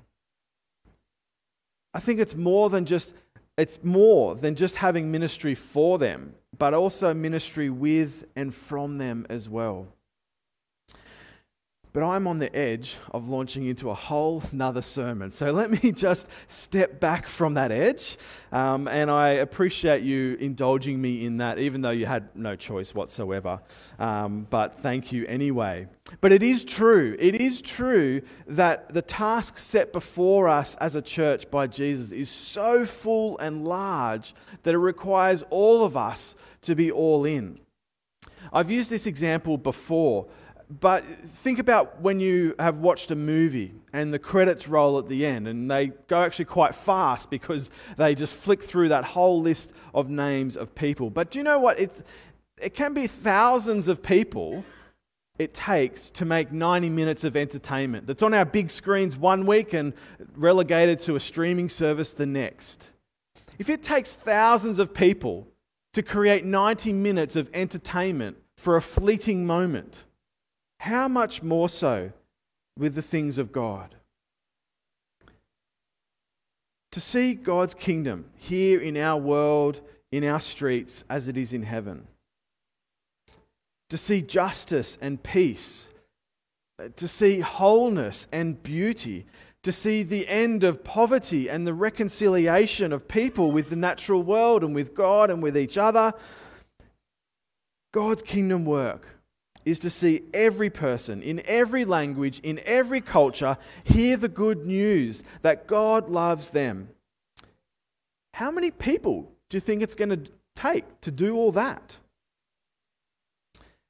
I 1.95 1.99
think 2.01 2.19
it's 2.19 2.35
more 2.35 2.69
than 2.69 2.85
just 2.85 3.15
it's 3.57 3.81
more 3.81 4.35
than 4.35 4.55
just 4.55 4.75
having 4.75 5.11
ministry 5.11 5.55
for 5.55 5.97
them, 5.97 6.35
but 6.57 6.73
also 6.73 7.13
ministry 7.13 7.69
with 7.69 8.25
and 8.35 8.53
from 8.53 8.97
them 8.97 9.25
as 9.29 9.47
well. 9.47 9.87
But 11.95 12.03
I'm 12.03 12.27
on 12.27 12.39
the 12.39 12.53
edge 12.53 12.97
of 13.11 13.29
launching 13.29 13.67
into 13.67 13.89
a 13.89 13.93
whole 13.93 14.43
nother 14.51 14.81
sermon. 14.81 15.31
So 15.31 15.51
let 15.51 15.71
me 15.71 15.91
just 15.93 16.27
step 16.47 16.99
back 16.99 17.25
from 17.25 17.53
that 17.53 17.71
edge. 17.71 18.17
Um, 18.51 18.89
and 18.89 19.09
I 19.09 19.29
appreciate 19.29 20.03
you 20.03 20.35
indulging 20.41 20.99
me 20.99 21.25
in 21.25 21.37
that, 21.37 21.57
even 21.57 21.79
though 21.79 21.91
you 21.91 22.05
had 22.05 22.35
no 22.35 22.57
choice 22.57 22.93
whatsoever. 22.93 23.61
Um, 23.97 24.45
but 24.49 24.77
thank 24.79 25.13
you 25.13 25.25
anyway. 25.27 25.87
But 26.19 26.33
it 26.33 26.43
is 26.43 26.65
true, 26.65 27.15
it 27.17 27.35
is 27.35 27.61
true 27.61 28.23
that 28.45 28.93
the 28.93 29.01
task 29.01 29.57
set 29.57 29.93
before 29.93 30.49
us 30.49 30.75
as 30.81 30.95
a 30.95 31.01
church 31.01 31.49
by 31.49 31.65
Jesus 31.65 32.11
is 32.11 32.29
so 32.29 32.85
full 32.85 33.37
and 33.37 33.65
large 33.65 34.35
that 34.63 34.75
it 34.75 34.79
requires 34.79 35.45
all 35.49 35.85
of 35.85 35.95
us 35.95 36.35
to 36.63 36.75
be 36.75 36.91
all 36.91 37.23
in. 37.23 37.57
I've 38.51 38.69
used 38.69 38.91
this 38.91 39.07
example 39.07 39.57
before 39.57 40.27
but 40.69 41.05
think 41.05 41.59
about 41.59 42.01
when 42.01 42.19
you 42.19 42.55
have 42.57 42.79
watched 42.79 43.11
a 43.11 43.15
movie 43.15 43.73
and 43.93 44.13
the 44.13 44.19
credits 44.19 44.67
roll 44.67 44.97
at 44.97 45.07
the 45.07 45.25
end, 45.25 45.47
and 45.47 45.69
they 45.69 45.87
go 46.07 46.21
actually 46.21 46.45
quite 46.45 46.73
fast 46.73 47.29
because 47.29 47.69
they 47.97 48.15
just 48.15 48.35
flick 48.35 48.63
through 48.63 48.89
that 48.89 49.03
whole 49.03 49.41
list 49.41 49.73
of 49.93 50.09
names 50.09 50.57
of 50.57 50.73
people. 50.73 51.09
But 51.09 51.29
do 51.29 51.39
you 51.39 51.43
know 51.43 51.59
what? 51.59 51.79
It's, 51.79 52.03
it 52.61 52.73
can 52.73 52.93
be 52.93 53.05
thousands 53.07 53.87
of 53.87 54.01
people 54.01 54.63
it 55.37 55.53
takes 55.53 56.09
to 56.11 56.25
make 56.25 56.51
90 56.51 56.89
minutes 56.89 57.23
of 57.23 57.35
entertainment 57.35 58.07
that's 58.07 58.23
on 58.23 58.33
our 58.33 58.45
big 58.45 58.69
screens 58.69 59.17
one 59.17 59.45
week 59.45 59.73
and 59.73 59.93
relegated 60.35 60.99
to 60.99 61.15
a 61.15 61.19
streaming 61.19 61.67
service 61.67 62.13
the 62.13 62.25
next. 62.25 62.91
If 63.59 63.69
it 63.69 63.83
takes 63.83 64.15
thousands 64.15 64.79
of 64.79 64.93
people 64.93 65.47
to 65.93 66.01
create 66.01 66.45
90 66.45 66.93
minutes 66.93 67.35
of 67.35 67.49
entertainment 67.53 68.37
for 68.55 68.77
a 68.77 68.81
fleeting 68.81 69.45
moment, 69.45 70.04
how 70.79 71.07
much 71.07 71.41
more 71.41 71.69
so 71.69 72.11
with 72.77 72.95
the 72.95 73.01
things 73.01 73.37
of 73.37 73.51
God? 73.51 73.95
To 76.91 77.01
see 77.01 77.33
God's 77.33 77.73
kingdom 77.73 78.25
here 78.35 78.79
in 78.79 78.95
our 78.95 79.19
world, 79.19 79.81
in 80.11 80.23
our 80.23 80.39
streets, 80.39 81.03
as 81.09 81.27
it 81.27 81.37
is 81.37 81.51
in 81.53 81.63
heaven. 81.63 82.07
To 83.89 83.97
see 83.97 84.21
justice 84.21 84.97
and 85.01 85.21
peace. 85.21 85.89
To 86.95 87.07
see 87.07 87.39
wholeness 87.39 88.27
and 88.31 88.61
beauty. 88.63 89.25
To 89.63 89.71
see 89.71 90.03
the 90.03 90.27
end 90.27 90.63
of 90.63 90.83
poverty 90.83 91.49
and 91.49 91.65
the 91.65 91.73
reconciliation 91.73 92.93
of 92.93 93.07
people 93.07 93.51
with 93.51 93.69
the 93.69 93.75
natural 93.75 94.23
world 94.23 94.63
and 94.63 94.73
with 94.73 94.93
God 94.93 95.29
and 95.29 95.43
with 95.43 95.57
each 95.57 95.77
other. 95.77 96.13
God's 97.91 98.21
kingdom 98.21 98.65
work 98.65 99.14
is 99.65 99.79
to 99.79 99.89
see 99.89 100.21
every 100.33 100.69
person 100.69 101.21
in 101.21 101.41
every 101.45 101.83
language, 101.83 102.39
in 102.39 102.61
every 102.65 103.01
culture, 103.01 103.57
hear 103.83 104.15
the 104.15 104.29
good 104.29 104.65
news 104.65 105.23
that 105.41 105.67
God 105.67 106.09
loves 106.09 106.51
them. 106.51 106.89
How 108.35 108.51
many 108.51 108.69
people 108.69 109.31
do 109.49 109.57
you 109.57 109.61
think 109.61 109.81
it's 109.81 109.95
going 109.95 110.09
to 110.09 110.31
take 110.55 111.01
to 111.01 111.11
do 111.11 111.35
all 111.35 111.51
that? 111.53 111.97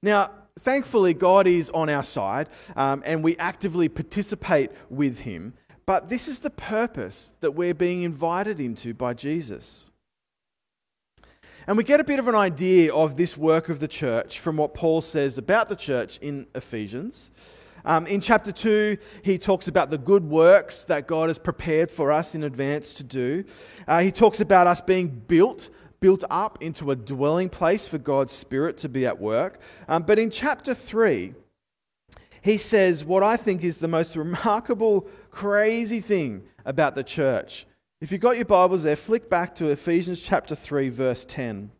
Now, 0.02 0.32
thankfully, 0.60 1.14
God 1.14 1.48
is 1.48 1.70
on 1.72 1.90
our 1.90 2.04
side 2.04 2.48
um, 2.76 3.04
and 3.06 3.24
we 3.24 3.38
actively 3.38 3.90
participate 3.90 4.72
with 4.90 5.20
Him. 5.20 5.54
But 5.86 6.10
this 6.10 6.28
is 6.28 6.40
the 6.40 6.50
purpose 6.50 7.34
that 7.42 7.52
we're 7.52 7.74
being 7.74 8.04
invited 8.04 8.60
into 8.60 8.94
by 8.94 9.14
Jesus. 9.14 9.92
And 11.68 11.78
we 11.78 11.84
get 11.84 12.00
a 12.00 12.04
bit 12.04 12.20
of 12.20 12.28
an 12.28 12.36
idea 12.36 12.94
of 12.94 13.18
this 13.18 13.36
work 13.36 13.70
of 13.70 13.80
the 13.80 13.88
church 13.88 14.40
from 14.40 14.58
what 14.58 14.76
Paul 14.76 15.02
says 15.02 15.40
about 15.40 15.68
the 15.68 15.76
church 15.76 16.20
in 16.20 16.46
Ephesians. 16.54 17.32
Um, 17.84 18.06
in 18.06 18.22
chapter 18.22 18.52
2, 18.52 18.98
he 19.24 19.40
talks 19.40 19.68
about 19.68 19.90
the 19.90 19.98
good 19.98 20.24
works 20.24 20.86
that 20.86 21.08
God 21.08 21.30
has 21.30 21.40
prepared 21.40 21.90
for 21.90 22.12
us 22.12 22.36
in 22.36 22.44
advance 22.44 22.94
to 22.96 23.04
do. 23.04 23.46
Uh, 23.88 24.02
he 24.02 24.12
talks 24.12 24.40
about 24.40 24.68
us 24.68 24.80
being 24.80 25.08
built, 25.08 25.70
built 26.00 26.24
up 26.30 26.62
into 26.62 26.92
a 26.92 26.96
dwelling 26.96 27.50
place 27.50 27.88
for 27.88 27.98
God's 27.98 28.32
Spirit 28.32 28.78
to 28.78 28.90
be 28.90 29.08
at 29.08 29.20
work. 29.20 29.60
Um, 29.88 30.04
but 30.04 30.20
in 30.20 30.30
chapter 30.30 30.76
3, 30.76 31.34
he 32.44 32.58
says 32.58 33.04
what 33.04 33.24
I 33.24 33.38
think 33.38 33.64
is 33.64 33.80
the 33.80 33.88
most 33.88 34.16
remarkable, 34.16 35.08
crazy 35.32 36.00
thing 36.00 36.44
about 36.64 36.94
the 36.94 37.04
church. 37.04 37.66
If 38.02 38.12
you've 38.12 38.22
got 38.22 38.36
your 38.36 38.46
Bibles 38.46 38.84
there, 38.84 38.98
flick 38.98 39.30
back 39.30 39.56
to 39.56 39.70
Ephesians 39.70 40.22
chapter 40.22 40.54
3, 40.54 40.90
verse 40.90 41.24
10, 41.24 41.72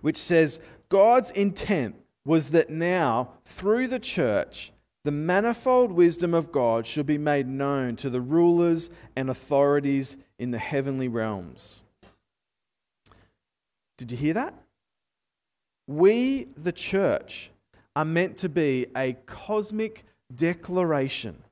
which 0.00 0.16
says, 0.16 0.60
God's 0.88 1.30
intent 1.32 1.96
was 2.24 2.52
that 2.52 2.70
now, 2.70 3.32
through 3.44 3.88
the 3.88 3.98
church, 3.98 4.72
the 5.04 5.12
manifold 5.12 5.92
wisdom 5.92 6.32
of 6.32 6.50
God 6.50 6.86
should 6.86 7.04
be 7.04 7.18
made 7.18 7.46
known 7.46 7.96
to 7.96 8.08
the 8.08 8.22
rulers 8.22 8.88
and 9.14 9.28
authorities 9.28 10.16
in 10.38 10.52
the 10.52 10.58
heavenly 10.58 11.08
realms. 11.08 11.82
Did 13.98 14.10
you 14.10 14.16
hear 14.16 14.34
that? 14.34 14.54
We, 15.86 16.48
the 16.56 16.72
church, 16.72 17.50
are 17.94 18.06
meant 18.06 18.38
to 18.38 18.48
be 18.48 18.86
a 18.96 19.12
cosmic 19.26 20.06
declaration 20.34 21.43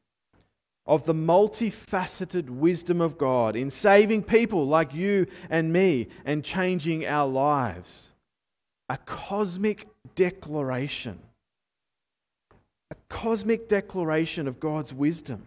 of 0.87 1.05
the 1.05 1.15
multifaceted 1.15 2.51
wisdom 2.51 3.01
of 3.01 3.17
God 3.17 3.55
in 3.55 3.71
saving 3.71 4.25
people 4.25 4.67
like 4.67 4.93
you 4.93 5.27
and 5.49 5.73
me 5.73 6.09
and 6.25 6.45
changing 6.45 7.07
our 7.07 7.29
lives. 7.29 8.13
A 8.89 8.97
cosmic 8.97 9.87
declaration. 10.15 11.21
A 12.91 12.97
cosmic 13.09 13.69
declaration 13.69 14.49
of 14.49 14.59
God's 14.59 14.93
wisdom. 14.93 15.47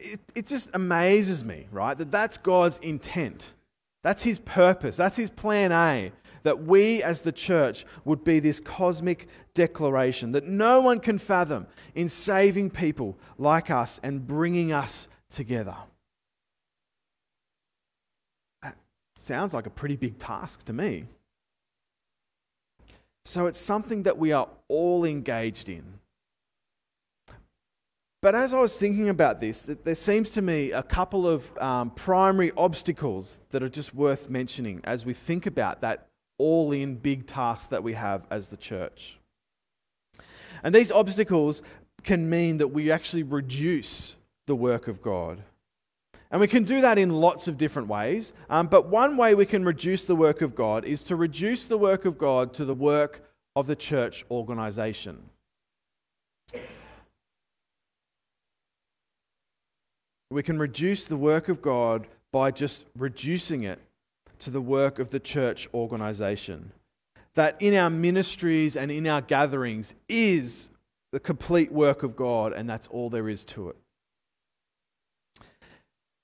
It, 0.00 0.20
it 0.34 0.46
just 0.46 0.70
amazes 0.74 1.44
me, 1.44 1.68
right, 1.70 1.96
that 1.96 2.10
that's 2.10 2.36
God's 2.36 2.78
intent. 2.80 3.52
That's 4.02 4.22
his 4.22 4.38
purpose. 4.40 4.96
That's 4.96 5.16
his 5.16 5.30
plan 5.30 5.72
A 5.72 6.12
that 6.46 6.62
we 6.62 7.02
as 7.02 7.22
the 7.22 7.32
church 7.32 7.84
would 8.04 8.22
be 8.22 8.38
this 8.38 8.60
cosmic 8.60 9.26
declaration 9.52 10.30
that 10.30 10.46
no 10.46 10.80
one 10.80 11.00
can 11.00 11.18
fathom 11.18 11.66
in 11.96 12.08
saving 12.08 12.70
people 12.70 13.18
like 13.36 13.68
us 13.68 13.98
and 14.04 14.24
bringing 14.24 14.70
us 14.70 15.08
together. 15.28 15.74
That 18.62 18.76
sounds 19.16 19.54
like 19.54 19.66
a 19.66 19.70
pretty 19.70 19.96
big 19.96 20.18
task 20.18 20.62
to 20.66 20.72
me. 20.72 21.06
So 23.24 23.46
it's 23.46 23.58
something 23.58 24.04
that 24.04 24.16
we 24.16 24.30
are 24.30 24.48
all 24.68 25.04
engaged 25.04 25.68
in. 25.68 25.82
But 28.22 28.36
as 28.36 28.52
I 28.52 28.60
was 28.60 28.78
thinking 28.78 29.08
about 29.08 29.40
this, 29.40 29.62
there 29.62 29.96
seems 29.96 30.30
to 30.32 30.42
me 30.42 30.70
a 30.70 30.84
couple 30.84 31.26
of 31.26 31.50
um, 31.58 31.90
primary 31.90 32.52
obstacles 32.56 33.40
that 33.50 33.64
are 33.64 33.68
just 33.68 33.96
worth 33.96 34.30
mentioning 34.30 34.80
as 34.84 35.04
we 35.04 35.12
think 35.12 35.46
about 35.46 35.80
that 35.80 36.06
all 36.38 36.72
in 36.72 36.96
big 36.96 37.26
tasks 37.26 37.68
that 37.68 37.82
we 37.82 37.94
have 37.94 38.26
as 38.30 38.48
the 38.48 38.56
church. 38.56 39.18
And 40.62 40.74
these 40.74 40.90
obstacles 40.90 41.62
can 42.02 42.28
mean 42.28 42.58
that 42.58 42.68
we 42.68 42.90
actually 42.90 43.22
reduce 43.22 44.16
the 44.46 44.56
work 44.56 44.88
of 44.88 45.02
God. 45.02 45.42
And 46.30 46.40
we 46.40 46.48
can 46.48 46.64
do 46.64 46.80
that 46.80 46.98
in 46.98 47.10
lots 47.10 47.48
of 47.48 47.56
different 47.56 47.88
ways. 47.88 48.32
Um, 48.50 48.66
but 48.66 48.88
one 48.88 49.16
way 49.16 49.34
we 49.34 49.46
can 49.46 49.64
reduce 49.64 50.04
the 50.04 50.16
work 50.16 50.42
of 50.42 50.54
God 50.54 50.84
is 50.84 51.04
to 51.04 51.16
reduce 51.16 51.66
the 51.68 51.78
work 51.78 52.04
of 52.04 52.18
God 52.18 52.52
to 52.54 52.64
the 52.64 52.74
work 52.74 53.22
of 53.54 53.66
the 53.66 53.76
church 53.76 54.24
organization. 54.30 55.22
We 60.30 60.42
can 60.42 60.58
reduce 60.58 61.04
the 61.04 61.16
work 61.16 61.48
of 61.48 61.62
God 61.62 62.08
by 62.32 62.50
just 62.50 62.86
reducing 62.96 63.62
it 63.62 63.80
to 64.40 64.50
the 64.50 64.60
work 64.60 64.98
of 64.98 65.10
the 65.10 65.20
church 65.20 65.68
organization. 65.74 66.72
That 67.34 67.56
in 67.60 67.74
our 67.74 67.90
ministries 67.90 68.76
and 68.76 68.90
in 68.90 69.06
our 69.06 69.20
gatherings 69.20 69.94
is 70.08 70.70
the 71.12 71.20
complete 71.20 71.70
work 71.70 72.02
of 72.02 72.16
God, 72.16 72.52
and 72.52 72.68
that's 72.68 72.88
all 72.88 73.10
there 73.10 73.28
is 73.28 73.44
to 73.46 73.70
it. 73.70 73.76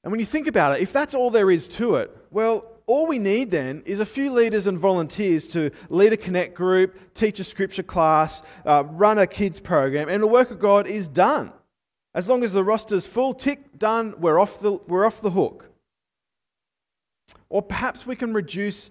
And 0.05 0.11
when 0.11 0.21
you 0.21 0.27
think 0.27 0.47
about 0.47 0.77
it, 0.77 0.83
if 0.83 0.93
that's 0.93 1.15
all 1.15 1.31
there 1.31 1.51
is 1.51 1.69
to 1.69 1.97
it, 1.97 2.11
well, 2.31 2.67
all 2.87 3.07
we 3.07 3.19
need 3.19 3.51
then 3.51 3.83
is 3.87 4.01
a 4.01 4.07
few 4.07 4.33
leaders 4.33 4.67
and 4.67 4.79
volunteers 4.79 5.47
to 5.49 5.71
lead 5.89 6.13
a 6.13 6.17
connect 6.17 6.55
group, 6.55 7.15
teach 7.15 7.39
a 7.39 7.45
scripture 7.45 7.83
class, 7.83 8.43
uh, 8.67 8.85
run 8.87 9.19
a 9.19 9.27
kids 9.27 9.61
program, 9.61 10.09
and 10.09 10.23
the 10.23 10.27
work 10.27 10.51
of 10.51 10.59
God 10.59 10.87
is 10.87 11.09
done. 11.09 11.53
As 12.15 12.29
long 12.29 12.45
as 12.45 12.53
the 12.53 12.65
roster's 12.65 13.07
full, 13.07 13.33
tick, 13.33 13.79
done, 13.79 14.15
we're 14.19 14.39
off 14.39 14.61
the, 14.61 14.73
we're 14.89 15.07
off 15.07 15.23
the 15.23 15.31
hook. 15.31 15.71
Or 17.53 17.61
perhaps 17.61 18.07
we 18.07 18.17
can 18.17 18.33
reduce 18.33 18.91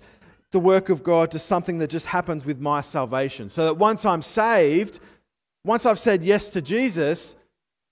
the 0.51 0.59
work 0.59 0.89
of 0.89 1.03
God 1.03 1.31
to 1.31 1.39
something 1.39 1.79
that 1.79 1.89
just 1.89 2.05
happens 2.05 2.45
with 2.45 2.59
my 2.59 2.81
salvation. 2.81 3.49
So 3.49 3.65
that 3.65 3.73
once 3.73 4.05
I'm 4.05 4.21
saved, 4.21 4.99
once 5.65 5.83
I've 5.83 5.97
said 5.97 6.23
yes 6.23 6.51
to 6.51 6.61
Jesus, 6.61 7.35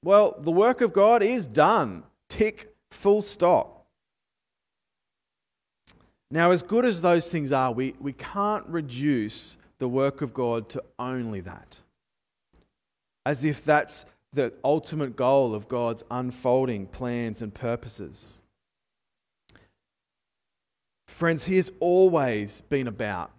well, 0.03 0.35
the 0.38 0.51
work 0.51 0.81
of 0.81 0.93
God 0.93 1.23
is 1.23 1.47
done. 1.47 2.03
Tick, 2.29 2.75
full 2.91 3.23
stop. 3.23 3.88
Now, 6.29 6.51
as 6.51 6.61
good 6.61 6.85
as 6.85 7.01
those 7.01 7.31
things 7.31 7.51
are, 7.51 7.71
we, 7.71 7.95
we 7.99 8.13
can't 8.13 8.67
reduce 8.67 9.57
the 9.79 9.89
work 9.89 10.21
of 10.21 10.35
God 10.35 10.69
to 10.69 10.83
only 10.99 11.41
that. 11.41 11.79
As 13.25 13.43
if 13.43 13.65
that's 13.65 14.05
the 14.33 14.53
ultimate 14.63 15.15
goal 15.15 15.55
of 15.55 15.67
God's 15.67 16.03
unfolding 16.11 16.85
plans 16.85 17.41
and 17.41 17.51
purposes. 17.51 18.38
Friends, 21.09 21.45
He 21.45 21.57
has 21.57 21.71
always 21.79 22.61
been 22.69 22.87
about 22.87 23.31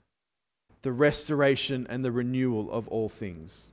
the 0.83 0.93
restoration 0.93 1.87
and 1.89 2.05
the 2.05 2.11
renewal 2.11 2.71
of 2.71 2.89
all 2.89 3.09
things. 3.09 3.71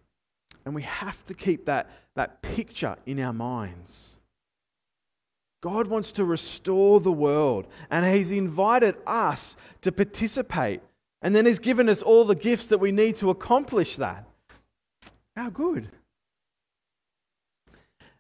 And 0.66 0.76
we 0.76 0.84
have 0.84 1.26
to 1.26 1.34
keep 1.34 1.66
that, 1.66 1.90
that 2.16 2.42
picture 2.42 2.96
in 3.06 3.20
our 3.20 3.34
minds. 3.34 4.18
God 5.62 5.88
wants 5.88 6.12
to 6.14 6.24
restore 6.24 7.00
the 7.00 7.12
world, 7.12 7.68
and 7.90 8.06
He's 8.06 8.32
invited 8.32 8.96
us 9.08 9.58
to 9.82 9.92
participate. 9.92 10.82
And 11.22 11.36
then 11.36 11.46
He's 11.46 11.60
given 11.60 11.90
us 11.90 12.02
all 12.02 12.24
the 12.24 12.36
gifts 12.36 12.68
that 12.68 12.78
we 12.78 12.92
need 12.92 13.16
to 13.18 13.30
accomplish 13.32 13.96
that. 13.96 14.26
How 15.36 15.50
good. 15.50 15.90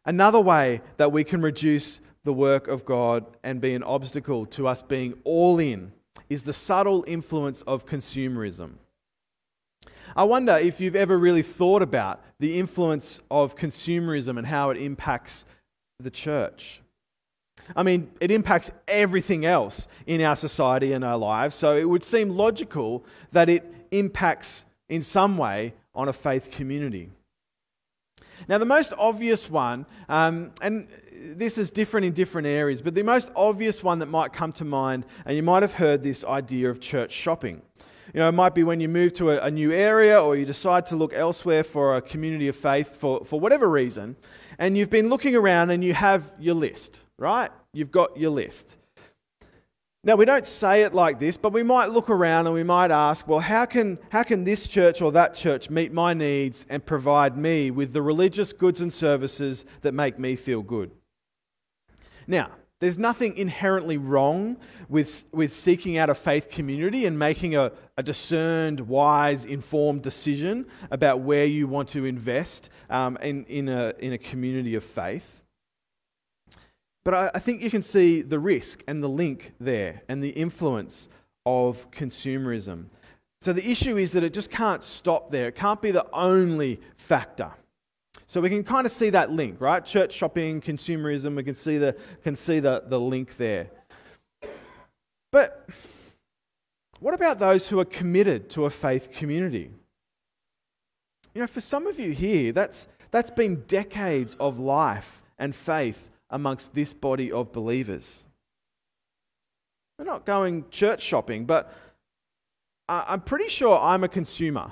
Another 0.04 0.42
way 0.42 0.82
that 0.98 1.12
we 1.12 1.24
can 1.24 1.42
reduce 1.42 2.02
the 2.28 2.34
work 2.34 2.68
of 2.68 2.84
God 2.84 3.26
and 3.42 3.62
be 3.62 3.74
an 3.74 3.84
obstacle 3.84 4.46
to 4.48 4.68
us 4.68 4.82
being 4.82 5.14
all 5.24 5.60
in 5.60 5.94
is 6.30 6.44
the 6.44 6.52
subtle 6.52 7.06
influence 7.08 7.62
of 7.62 7.86
consumerism. 7.86 8.74
I 10.14 10.26
wonder 10.26 10.58
if 10.58 10.82
you've 10.82 10.98
ever 10.98 11.18
really 11.18 11.42
thought 11.42 11.82
about 11.82 12.22
the 12.40 12.60
influence 12.60 13.22
of 13.32 13.56
consumerism 13.56 14.38
and 14.38 14.46
how 14.46 14.72
it 14.72 14.78
impacts 14.78 15.46
the 16.00 16.12
church. 16.12 16.82
I 17.78 17.84
mean, 17.84 18.12
it 18.20 18.30
impacts 18.30 18.72
everything 18.90 19.46
else 19.46 19.88
in 20.06 20.22
our 20.22 20.36
society 20.36 20.92
and 20.92 21.06
our 21.06 21.18
lives, 21.18 21.56
so 21.56 21.78
it 21.78 21.88
would 21.88 22.04
seem 22.04 22.36
logical 22.36 23.06
that 23.32 23.48
it 23.48 23.64
impacts 23.92 24.66
in 24.90 25.02
some 25.02 25.38
way 25.38 25.74
on 25.96 26.10
a 26.10 26.14
faith 26.14 26.52
community. 26.52 27.10
Now, 28.48 28.58
the 28.58 28.66
most 28.66 28.94
obvious 28.98 29.50
one, 29.50 29.86
um, 30.08 30.52
and 30.62 30.88
this 31.14 31.58
is 31.58 31.70
different 31.72 32.06
in 32.06 32.14
different 32.14 32.48
areas, 32.48 32.82
but 32.82 32.96
the 32.96 33.04
most 33.04 33.30
obvious 33.36 33.84
one 33.84 34.00
that 34.00 34.06
might 34.06 34.32
come 34.32 34.54
to 34.54 34.66
mind, 34.66 35.06
and 35.26 35.36
you 35.36 35.44
might 35.44 35.64
have 35.64 35.74
heard 35.74 36.04
this 36.04 36.24
idea 36.24 36.70
of 36.70 36.80
church 36.80 37.12
shopping. 37.12 37.62
You 38.14 38.22
know, 38.22 38.30
it 38.30 38.34
might 38.34 38.56
be 38.56 38.64
when 38.64 38.80
you 38.80 38.88
move 38.88 39.14
to 39.14 39.32
a, 39.32 39.40
a 39.40 39.52
new 39.52 39.74
area 39.74 40.22
or 40.22 40.38
you 40.38 40.46
decide 40.46 40.86
to 40.88 40.96
look 40.96 41.14
elsewhere 41.14 41.64
for 41.64 41.98
a 41.98 42.02
community 42.02 42.48
of 42.48 42.56
faith 42.56 42.96
for, 42.96 43.26
for 43.26 43.40
whatever 43.40 43.70
reason, 43.70 44.16
and 44.58 44.78
you've 44.78 44.90
been 44.90 45.10
looking 45.10 45.36
around 45.36 45.70
and 45.70 45.84
you 45.84 45.94
have 45.94 46.34
your 46.40 46.56
list, 46.56 47.02
right? 47.18 47.52
You've 47.74 47.92
got 47.92 48.18
your 48.18 48.32
list. 48.32 48.78
Now, 50.04 50.16
we 50.16 50.26
don't 50.26 50.46
say 50.46 50.84
it 50.84 50.94
like 50.94 51.20
this, 51.20 51.38
but 51.38 51.52
we 51.52 51.64
might 51.64 51.88
look 51.88 52.10
around 52.10 52.46
and 52.46 52.54
we 52.54 52.64
might 52.64 52.92
ask, 52.92 53.28
well, 53.28 53.40
how 53.40 53.66
can, 53.66 53.98
how 54.10 54.24
can 54.24 54.44
this 54.44 54.68
church 54.68 55.02
or 55.02 55.12
that 55.12 55.34
church 55.34 55.70
meet 55.70 55.92
my 55.92 56.14
needs 56.14 56.66
and 56.70 56.86
provide 56.86 57.38
me 57.38 57.72
with 57.72 57.94
the 57.94 58.02
religious 58.02 58.54
goods 58.54 58.80
and 58.80 58.94
services 58.94 59.66
that 59.82 59.94
make 59.94 60.18
me 60.18 60.36
feel 60.36 60.62
good? 60.62 60.92
Now, 62.28 62.52
there's 62.80 63.00
nothing 63.00 63.36
inherently 63.38 63.98
wrong 63.98 64.58
with, 64.88 65.26
with 65.32 65.52
seeking 65.52 65.98
out 65.98 66.12
a 66.12 66.16
faith 66.16 66.50
community 66.52 67.08
and 67.08 67.18
making 67.18 67.56
a, 67.56 67.72
a 67.98 68.04
discerned, 68.04 68.82
wise, 68.82 69.46
informed 69.46 70.04
decision 70.04 70.68
about 70.92 71.22
where 71.22 71.46
you 71.46 71.68
want 71.68 71.90
to 71.90 72.06
invest 72.06 72.70
um, 72.92 73.18
in, 73.22 73.46
in, 73.46 73.68
a, 73.68 73.94
in 73.98 74.14
a 74.14 74.18
community 74.18 74.76
of 74.76 74.84
faith. 74.84 75.42
But 77.08 77.14
I, 77.14 77.32
I 77.36 77.40
think 77.40 77.62
you 77.62 77.70
can 77.70 77.82
see 77.82 78.22
the 78.22 78.38
risk 78.38 78.84
and 78.86 79.02
the 79.02 79.08
link 79.08 79.54
there 79.62 80.02
and 80.10 80.22
the 80.22 80.32
influence 80.32 81.08
of 81.46 81.90
consumerism. 81.90 82.88
So 83.40 83.54
the 83.54 83.66
issue 83.72 83.96
is 83.96 84.12
that 84.12 84.26
it 84.26 84.34
just 84.34 84.52
can't 84.52 84.84
stop 84.84 85.32
there. 85.32 85.48
It 85.48 85.56
can't 85.56 85.82
be 85.82 85.92
the 85.92 86.06
only 86.12 86.82
factor. 86.98 87.52
So 88.26 88.42
we 88.42 88.50
can 88.50 88.62
kind 88.62 88.86
of 88.86 88.92
see 88.92 89.10
that 89.12 89.32
link, 89.32 89.62
right? 89.62 89.86
Church 89.86 90.12
shopping, 90.12 90.60
consumerism, 90.60 91.38
we 91.38 91.44
can 91.44 91.54
see 91.54 91.78
the, 91.78 91.96
can 92.26 92.36
see 92.36 92.60
the, 92.60 92.84
the 92.86 93.00
link 93.00 93.38
there. 93.38 93.70
But 95.32 95.66
what 97.00 97.14
about 97.14 97.40
those 97.40 97.70
who 97.70 97.80
are 97.80 97.86
committed 97.86 98.50
to 98.50 98.66
a 98.66 98.70
faith 98.70 99.14
community? 99.14 99.72
You 101.34 101.40
know, 101.40 101.48
for 101.48 101.62
some 101.62 101.88
of 101.88 102.02
you 102.02 102.12
here, 102.12 102.52
that's, 102.52 102.86
that's 103.12 103.32
been 103.32 103.64
decades 103.66 104.36
of 104.42 104.60
life 104.60 105.22
and 105.40 105.56
faith 105.56 106.10
amongst 106.30 106.74
this 106.74 106.94
body 106.94 107.32
of 107.32 107.52
believers. 107.52 108.26
We're 109.98 110.06
not 110.06 110.26
going 110.26 110.66
church 110.70 111.02
shopping, 111.02 111.46
but 111.46 111.74
I'm 112.90 113.22
pretty 113.22 113.50
sure 113.50 113.78
I'm 113.78 114.04
a 114.04 114.08
consumer. 114.08 114.72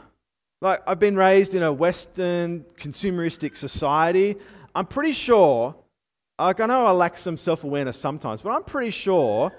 Like, 0.62 0.82
I've 0.88 1.00
been 1.00 1.16
raised 1.16 1.54
in 1.54 1.64
a 1.64 1.74
Western 1.74 2.64
consumeristic 2.80 3.58
society. 3.58 4.38
I'm 4.74 4.86
pretty 4.86 5.12
sure, 5.12 5.76
like, 6.40 6.60
I 6.60 6.66
know 6.66 6.86
I 6.86 6.92
lack 6.92 7.18
some 7.18 7.38
self 7.38 7.64
awareness 7.64 7.98
sometimes, 7.98 8.42
but 8.42 8.52
I'm 8.52 8.64
pretty 8.64 8.92
sure 8.92 9.52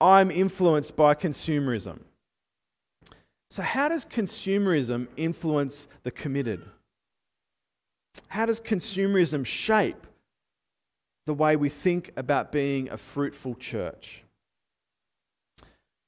I'm 0.00 0.30
influenced 0.30 0.96
by 0.96 1.14
consumerism. 1.14 2.00
So, 3.50 3.62
how 3.62 3.88
does 3.88 4.04
consumerism 4.04 5.08
influence 5.16 5.86
the 6.02 6.10
committed? 6.10 6.64
How 8.28 8.46
does 8.46 8.60
consumerism 8.60 9.46
shape 9.46 10.06
the 11.26 11.34
way 11.34 11.56
we 11.56 11.68
think 11.68 12.10
about 12.16 12.52
being 12.52 12.88
a 12.90 12.96
fruitful 12.96 13.54
church? 13.54 14.24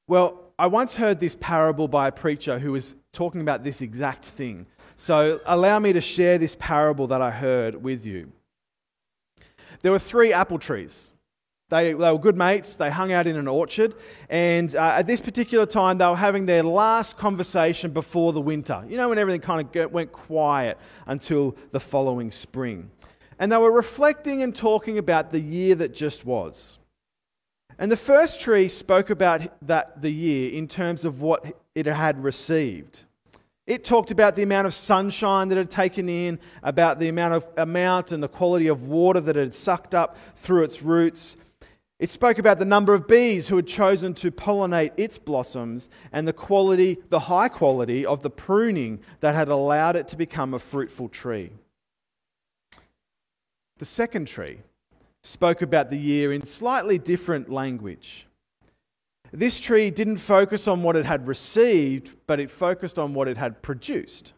Well, 0.07 0.40
I 0.59 0.66
once 0.66 0.96
heard 0.96 1.18
this 1.18 1.37
parable 1.40 1.88
by 1.88 2.09
a 2.09 2.12
preacher 2.12 2.59
who 2.59 2.72
was 2.72 2.96
talking 3.12 3.40
about 3.40 3.64
this 3.64 3.81
exact 3.81 4.24
thing. 4.27 4.66
So, 4.96 5.40
allow 5.46 5.79
me 5.79 5.92
to 5.92 6.00
share 6.00 6.38
this 6.38 6.57
parable 6.59 7.07
that 7.09 7.22
I 7.22 7.31
heard 7.31 7.83
with 7.83 8.07
you. 8.07 8.31
There 9.83 9.90
were 9.90 9.98
three 9.98 10.33
apple 10.33 10.59
trees. 10.59 11.11
They, 11.70 11.92
they 11.92 12.12
were 12.12 12.18
good 12.18 12.37
mates. 12.37 12.77
They 12.77 12.90
hung 12.90 13.12
out 13.12 13.27
in 13.27 13.37
an 13.37 13.48
orchard. 13.48 13.94
And 14.29 14.74
uh, 14.77 14.94
at 14.98 15.07
this 15.07 15.20
particular 15.20 15.66
time, 15.66 15.98
they 15.98 16.07
were 16.07 16.14
having 16.14 16.46
their 16.46 16.62
last 16.62 17.16
conversation 17.16 17.90
before 17.90 18.33
the 18.33 18.40
winter. 18.40 18.85
You 18.88 18.96
know, 18.96 19.09
when 19.09 19.18
everything 19.18 19.40
kind 19.40 19.77
of 19.77 19.92
went 19.92 20.12
quiet 20.12 20.79
until 21.07 21.57
the 21.72 21.81
following 21.81 22.31
spring 22.31 22.90
and 23.38 23.51
they 23.51 23.57
were 23.57 23.73
reflecting 23.73 24.42
and 24.42 24.55
talking 24.55 24.99
about 24.99 25.33
the 25.33 25.40
year 25.40 25.75
that 25.77 25.94
just 25.94 26.25
was. 26.25 26.79
And 27.79 27.90
the 27.90 27.97
first 27.97 28.40
tree 28.40 28.68
spoke 28.68 29.11
about 29.11 29.42
that 29.66 30.01
the 30.01 30.12
year 30.12 30.53
in 30.53 30.68
terms 30.68 31.05
of 31.05 31.20
what 31.20 31.57
it 31.75 31.87
had 31.87 32.23
received. 32.23 33.05
It 33.66 33.83
talked 33.83 34.11
about 34.11 34.37
the 34.37 34.42
amount 34.42 34.66
of 34.66 34.75
sunshine 34.75 35.49
that 35.49 35.57
it 35.57 35.62
had 35.62 35.70
taken 35.70 36.09
in, 36.09 36.38
about 36.62 36.99
the 36.99 37.09
amount 37.09 37.35
of 37.35 37.49
amount 37.57 38.12
and 38.12 38.23
the 38.23 38.29
quality 38.29 38.66
of 38.66 38.85
water 38.85 39.20
that 39.20 39.37
it 39.37 39.40
had 39.40 39.55
sucked 39.55 39.94
up 39.94 40.16
through 40.37 40.64
its 40.64 40.83
roots. 40.83 41.37
It 41.99 42.11
spoke 42.11 42.38
about 42.38 42.59
the 42.59 42.66
number 42.66 42.92
of 42.92 43.09
bees 43.09 43.49
who 43.49 43.57
had 43.57 43.66
chosen 43.66 44.12
to 44.14 44.31
pollinate 44.31 44.92
its 44.99 45.16
blossoms 45.16 45.88
and 46.12 46.29
the 46.29 46.33
quality, 46.33 46.99
the 47.09 47.20
high 47.20 47.49
quality 47.49 48.05
of 48.05 48.23
the 48.23 48.31
pruning 48.31 49.01
that 49.20 49.35
had 49.35 49.49
allowed 49.49 49.97
it 49.97 50.09
to 50.09 50.16
become 50.16 50.53
a 50.53 50.59
fruitful 50.59 51.09
tree. 51.09 51.51
The 53.79 53.85
second 53.85 54.29
tree 54.29 54.61
spoke 55.23 55.63
about 55.63 55.91
the 55.91 55.99
year 55.99 56.33
in 56.33 56.45
slightly 56.45 56.99
different 56.99 57.51
language. 57.51 58.27
This 59.33 59.59
tree 59.59 59.91
didn't 59.91 60.19
focus 60.19 60.69
on 60.69 60.83
what 60.83 60.95
it 60.97 61.07
had 61.07 61.27
received, 61.27 62.15
but 62.27 62.39
it 62.39 62.51
focused 62.51 62.99
on 62.99 63.15
what 63.15 63.27
it 63.27 63.37
had 63.37 63.63
produced. 63.63 64.33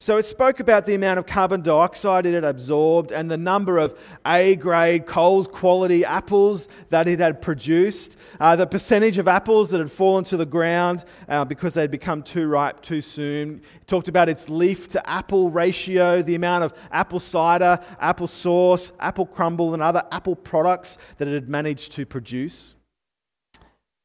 So 0.00 0.18
it 0.18 0.26
spoke 0.26 0.60
about 0.60 0.84
the 0.84 0.94
amount 0.94 1.18
of 1.18 1.24
carbon 1.24 1.62
dioxide 1.62 2.26
it 2.26 2.34
had 2.34 2.44
absorbed 2.44 3.10
and 3.10 3.30
the 3.30 3.38
number 3.38 3.78
of 3.78 3.98
A 4.26 4.54
grade, 4.56 5.06
Coles 5.06 5.48
quality 5.48 6.04
apples 6.04 6.68
that 6.90 7.08
it 7.08 7.20
had 7.20 7.40
produced, 7.40 8.18
uh, 8.38 8.54
the 8.54 8.66
percentage 8.66 9.16
of 9.16 9.28
apples 9.28 9.70
that 9.70 9.78
had 9.78 9.90
fallen 9.90 10.24
to 10.24 10.36
the 10.36 10.44
ground 10.44 11.04
uh, 11.28 11.44
because 11.46 11.72
they 11.72 11.80
had 11.80 11.90
become 11.90 12.22
too 12.22 12.46
ripe 12.46 12.82
too 12.82 13.00
soon. 13.00 13.62
It 13.80 13.86
talked 13.86 14.08
about 14.08 14.28
its 14.28 14.50
leaf 14.50 14.88
to 14.88 15.08
apple 15.08 15.50
ratio, 15.50 16.20
the 16.20 16.34
amount 16.34 16.64
of 16.64 16.74
apple 16.90 17.20
cider, 17.20 17.78
apple 17.98 18.28
sauce, 18.28 18.92
apple 19.00 19.24
crumble, 19.24 19.72
and 19.72 19.82
other 19.82 20.02
apple 20.12 20.36
products 20.36 20.98
that 21.16 21.28
it 21.28 21.34
had 21.34 21.48
managed 21.48 21.92
to 21.92 22.04
produce. 22.04 22.74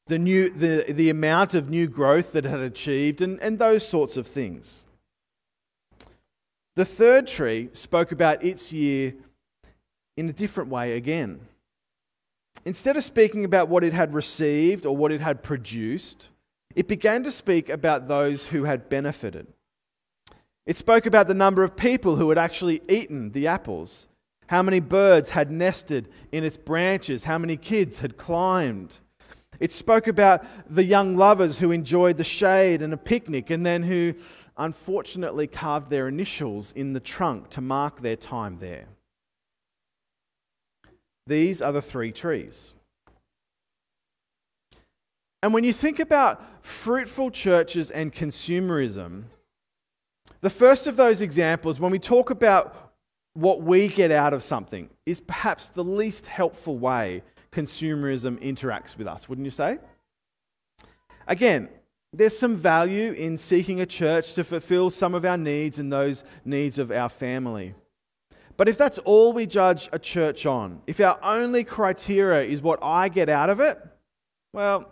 The, 0.08 0.18
new, 0.18 0.50
the, 0.50 0.86
the 0.88 1.10
amount 1.10 1.56
of 1.56 1.70
new 1.70 1.88
growth 1.88 2.32
that 2.32 2.46
it 2.46 2.50
had 2.50 2.62
achieved, 2.62 3.22
and, 3.22 3.38
and 3.42 3.60
those 3.60 3.86
sorts 3.86 4.16
of 4.16 4.26
things. 4.26 4.86
The 6.80 6.86
third 6.86 7.28
tree 7.28 7.68
spoke 7.74 8.14
about 8.14 8.42
its 8.42 8.72
year 8.72 9.14
in 10.16 10.30
a 10.30 10.32
different 10.32 10.70
way 10.70 10.96
again. 10.96 11.42
Instead 12.64 12.96
of 12.96 13.04
speaking 13.04 13.44
about 13.44 13.68
what 13.68 13.84
it 13.84 13.92
had 13.92 14.14
received 14.14 14.86
or 14.86 14.96
what 14.96 15.12
it 15.12 15.20
had 15.20 15.44
produced, 15.44 16.30
it 16.74 16.88
began 16.88 17.22
to 17.24 17.32
speak 17.32 17.68
about 17.68 18.08
those 18.08 18.48
who 18.48 18.64
had 18.64 18.88
benefited. 18.88 19.48
It 20.66 20.78
spoke 20.78 21.06
about 21.06 21.28
the 21.28 21.34
number 21.34 21.66
of 21.66 21.76
people 21.76 22.16
who 22.16 22.30
had 22.30 22.38
actually 22.38 22.82
eaten 22.88 23.34
the 23.34 23.46
apples, 23.46 24.08
how 24.48 24.64
many 24.64 24.80
birds 24.80 25.32
had 25.32 25.52
nested 25.52 26.08
in 26.32 26.46
its 26.46 26.56
branches, 26.56 27.26
how 27.26 27.38
many 27.38 27.58
kids 27.58 28.00
had 28.00 28.16
climbed. 28.16 29.00
It 29.60 29.74
spoke 29.74 30.08
about 30.08 30.46
the 30.70 30.86
young 30.86 31.18
lovers 31.18 31.60
who 31.60 31.72
enjoyed 31.72 32.16
the 32.16 32.24
shade 32.24 32.82
and 32.82 32.94
a 32.94 32.98
picnic 32.98 33.50
and 33.50 33.66
then 33.66 33.84
who 33.84 34.14
unfortunately 34.60 35.48
carved 35.48 35.90
their 35.90 36.08
initials 36.08 36.72
in 36.74 36.94
the 36.94 37.00
trunk 37.00 37.50
to 37.50 37.62
mark 37.62 38.02
their 38.02 38.16
time 38.16 38.58
there. 38.60 38.86
These 41.26 41.62
are 41.62 41.72
the 41.72 41.82
three 41.82 42.12
trees. 42.12 42.76
And 45.42 45.54
when 45.54 45.64
you 45.64 45.72
think 45.72 46.00
about 46.00 46.44
fruitful 46.66 47.32
churches 47.32 47.90
and 47.90 48.14
consumerism, 48.14 49.24
the 50.42 50.50
first 50.50 50.86
of 50.86 50.98
those 50.98 51.22
examples, 51.22 51.80
when 51.80 51.92
we 51.92 52.00
talk 52.00 52.30
about 52.30 52.94
what 53.34 53.62
we 53.62 53.88
get 53.88 54.12
out 54.12 54.34
of 54.34 54.44
something, 54.44 54.90
is 55.06 55.22
perhaps 55.22 55.70
the 55.70 55.84
least 55.84 56.28
helpful 56.28 56.78
way 56.78 57.24
consumerism 57.52 58.38
interacts 58.44 58.98
with 58.98 59.08
us, 59.08 59.30
wouldn't 59.30 59.46
you 59.46 59.52
say? 59.52 59.78
Again, 61.28 61.70
there's 62.12 62.38
some 62.38 62.56
value 62.56 63.12
in 63.12 63.38
seeking 63.38 63.82
a 63.82 63.86
church 63.86 64.34
to 64.34 64.44
fulfill 64.44 64.90
some 64.90 65.14
of 65.14 65.26
our 65.26 65.38
needs 65.38 65.78
and 65.78 65.92
those 65.94 66.24
needs 66.44 66.80
of 66.80 66.92
our 66.92 67.10
family. 67.10 67.76
But 68.58 68.68
if 68.68 68.78
that's 68.78 68.98
all 69.00 69.32
we 69.32 69.46
judge 69.46 69.88
a 69.94 70.00
church 70.00 70.46
on, 70.46 70.82
if 70.88 71.00
our 71.00 71.20
only 71.22 71.64
criteria 71.64 72.50
is 72.50 72.62
what 72.62 72.80
I 72.82 73.08
get 73.10 73.30
out 73.30 73.50
of 73.50 73.60
it, 73.60 73.80
well, 74.52 74.92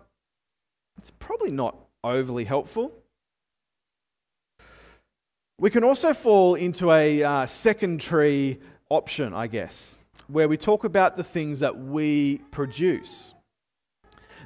it's 0.97 1.11
probably 1.11 1.51
not 1.51 1.75
overly 2.03 2.45
helpful. 2.45 2.93
We 5.59 5.71
can 5.71 5.83
also 5.83 6.13
fall 6.13 6.53
into 6.55 6.91
a 6.91 7.23
uh, 7.23 7.45
second 7.47 7.99
tree 7.99 8.59
option, 8.89 9.33
I 9.33 9.47
guess, 9.47 9.99
where 10.27 10.47
we 10.47 10.55
talk 10.55 10.83
about 10.83 11.17
the 11.17 11.23
things 11.23 11.59
that 11.61 11.77
we 11.77 12.37
produce 12.51 13.33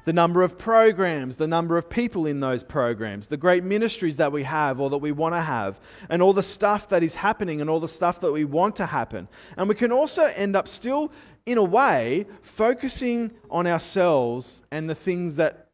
the 0.04 0.14
number 0.14 0.42
of 0.42 0.58
programs, 0.58 1.38
the 1.38 1.48
number 1.48 1.78
of 1.78 1.90
people 1.90 2.26
in 2.26 2.40
those 2.40 2.64
programs, 2.64 3.28
the 3.28 3.38
great 3.38 3.64
ministries 3.64 4.18
that 4.18 4.32
we 4.32 4.44
have 4.44 4.80
or 4.80 4.90
that 4.90 4.98
we 4.98 5.12
want 5.12 5.36
to 5.36 5.42
have, 5.42 5.80
and 6.10 6.22
all 6.22 6.34
the 6.34 6.44
stuff 6.44 6.90
that 6.90 7.04
is 7.04 7.16
happening 7.16 7.62
and 7.62 7.70
all 7.70 7.80
the 7.80 7.88
stuff 7.88 8.20
that 8.22 8.32
we 8.32 8.46
want 8.46 8.76
to 8.78 8.86
happen. 8.86 9.28
And 9.58 9.70
we 9.70 9.76
can 9.76 9.92
also 9.92 10.24
end 10.36 10.56
up 10.56 10.68
still, 10.68 11.12
in 11.46 11.58
a 11.58 11.64
way, 11.64 12.26
focusing 12.42 13.32
on 13.50 13.68
ourselves 13.68 14.64
and 14.72 14.90
the 14.90 14.96
things 14.96 15.36
that 15.36 15.68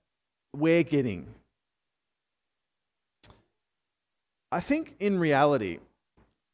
we're 0.54 0.84
getting. 0.84 1.28
I 4.52 4.60
think 4.60 4.96
in 5.00 5.20
reality, 5.20 5.80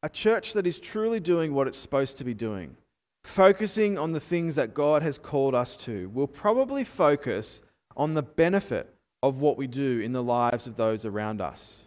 a 0.02 0.10
church 0.10 0.54
that 0.54 0.68
is 0.68 0.80
truly 0.80 1.20
doing 1.20 1.54
what 1.54 1.68
it's 1.68 1.78
supposed 1.78 2.18
to 2.18 2.24
be 2.24 2.34
doing 2.34 2.76
focusing 3.24 3.98
on 3.98 4.12
the 4.12 4.20
things 4.20 4.56
that 4.56 4.74
God 4.74 5.02
has 5.04 5.18
called 5.18 5.56
us 5.56 5.76
to, 5.78 6.10
will 6.10 6.28
probably 6.28 6.84
focus 6.84 7.62
on 7.96 8.14
the 8.14 8.24
benefit 8.24 8.94
of 9.22 9.40
what 9.40 9.58
we 9.58 9.68
do 9.68 10.00
in 10.00 10.12
the 10.12 10.24
lives 10.24 10.68
of 10.68 10.76
those 10.76 11.06
around 11.06 11.42
us, 11.42 11.86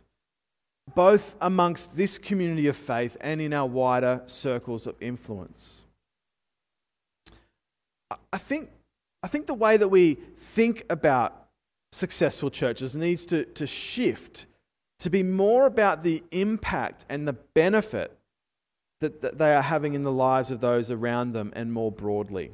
both 0.94 1.36
amongst 1.40 1.96
this 1.96 2.18
community 2.18 2.66
of 2.66 2.76
faith 2.76 3.16
and 3.20 3.40
in 3.40 3.52
our 3.52 3.66
wider 3.66 4.22
circles 4.26 4.86
of 4.86 4.94
influence. 5.00 5.84
I 8.32 8.38
think, 8.38 8.70
I 9.22 9.28
think 9.28 9.46
the 9.46 9.54
way 9.54 9.76
that 9.76 9.88
we 9.88 10.14
think 10.36 10.84
about 10.88 11.48
successful 11.92 12.50
churches 12.50 12.96
needs 12.96 13.26
to, 13.26 13.44
to 13.44 13.66
shift 13.66 14.46
to 14.98 15.10
be 15.10 15.22
more 15.22 15.66
about 15.66 16.02
the 16.02 16.22
impact 16.30 17.04
and 17.08 17.26
the 17.26 17.32
benefit 17.32 18.15
that, 19.00 19.20
that 19.20 19.38
they 19.38 19.54
are 19.54 19.62
having 19.62 19.94
in 19.94 20.02
the 20.02 20.12
lives 20.12 20.50
of 20.50 20.60
those 20.60 20.90
around 20.90 21.32
them 21.32 21.52
and 21.54 21.72
more 21.72 21.92
broadly. 21.92 22.50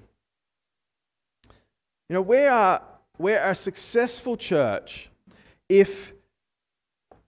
You 2.09 2.15
know, 2.15 2.23
we 2.23 2.41
are, 2.41 2.83
we're 3.19 3.43
a 3.43 3.55
successful 3.55 4.37
church 4.37 5.09
if 5.69 6.13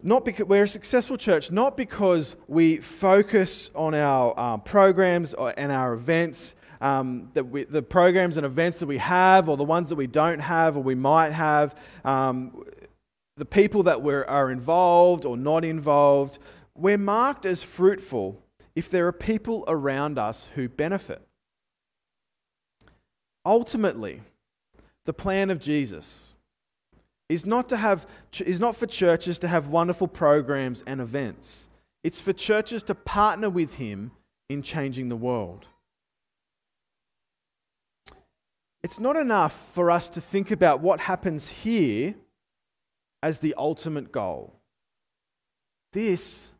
not 0.02 0.24
because 0.24 0.44
we're 0.46 0.64
a 0.64 0.68
successful 0.68 1.16
church 1.16 1.50
not 1.50 1.76
because 1.76 2.36
we 2.46 2.76
focus 2.76 3.70
on 3.74 3.94
our 3.94 4.38
um, 4.38 4.60
programs 4.60 5.34
and 5.34 5.72
our 5.72 5.94
events 5.94 6.54
um, 6.82 7.30
that 7.32 7.44
we, 7.44 7.64
the 7.64 7.82
programs 7.82 8.36
and 8.36 8.44
events 8.44 8.80
that 8.80 8.86
we 8.86 8.98
have 8.98 9.48
or 9.48 9.56
the 9.56 9.64
ones 9.64 9.88
that 9.88 9.96
we 9.96 10.06
don't 10.06 10.40
have 10.40 10.76
or 10.76 10.82
we 10.82 10.94
might 10.94 11.30
have 11.30 11.74
um, 12.04 12.64
the 13.38 13.46
people 13.46 13.84
that 13.84 14.02
we're, 14.02 14.24
are 14.24 14.50
involved 14.50 15.24
or 15.24 15.38
not 15.38 15.64
involved 15.64 16.38
we're 16.74 16.98
marked 16.98 17.46
as 17.46 17.62
fruitful 17.62 18.43
if 18.76 18.90
there 18.90 19.06
are 19.06 19.12
people 19.12 19.64
around 19.68 20.18
us 20.18 20.50
who 20.54 20.68
benefit. 20.68 21.22
Ultimately, 23.46 24.22
the 25.04 25.12
plan 25.12 25.50
of 25.50 25.60
Jesus 25.60 26.34
is 27.28 27.46
not 27.46 27.68
to 27.68 27.76
have 27.76 28.06
is 28.40 28.60
not 28.60 28.76
for 28.76 28.86
churches 28.86 29.38
to 29.38 29.48
have 29.48 29.68
wonderful 29.68 30.08
programs 30.08 30.82
and 30.86 31.00
events. 31.00 31.68
It's 32.02 32.20
for 32.20 32.32
churches 32.32 32.82
to 32.84 32.94
partner 32.94 33.48
with 33.48 33.76
him 33.76 34.12
in 34.48 34.62
changing 34.62 35.08
the 35.08 35.16
world. 35.16 35.66
It's 38.82 39.00
not 39.00 39.16
enough 39.16 39.54
for 39.72 39.90
us 39.90 40.10
to 40.10 40.20
think 40.20 40.50
about 40.50 40.80
what 40.80 41.00
happens 41.00 41.48
here 41.48 42.14
as 43.22 43.40
the 43.40 43.54
ultimate 43.56 44.12
goal. 44.12 44.60
This 45.94 46.52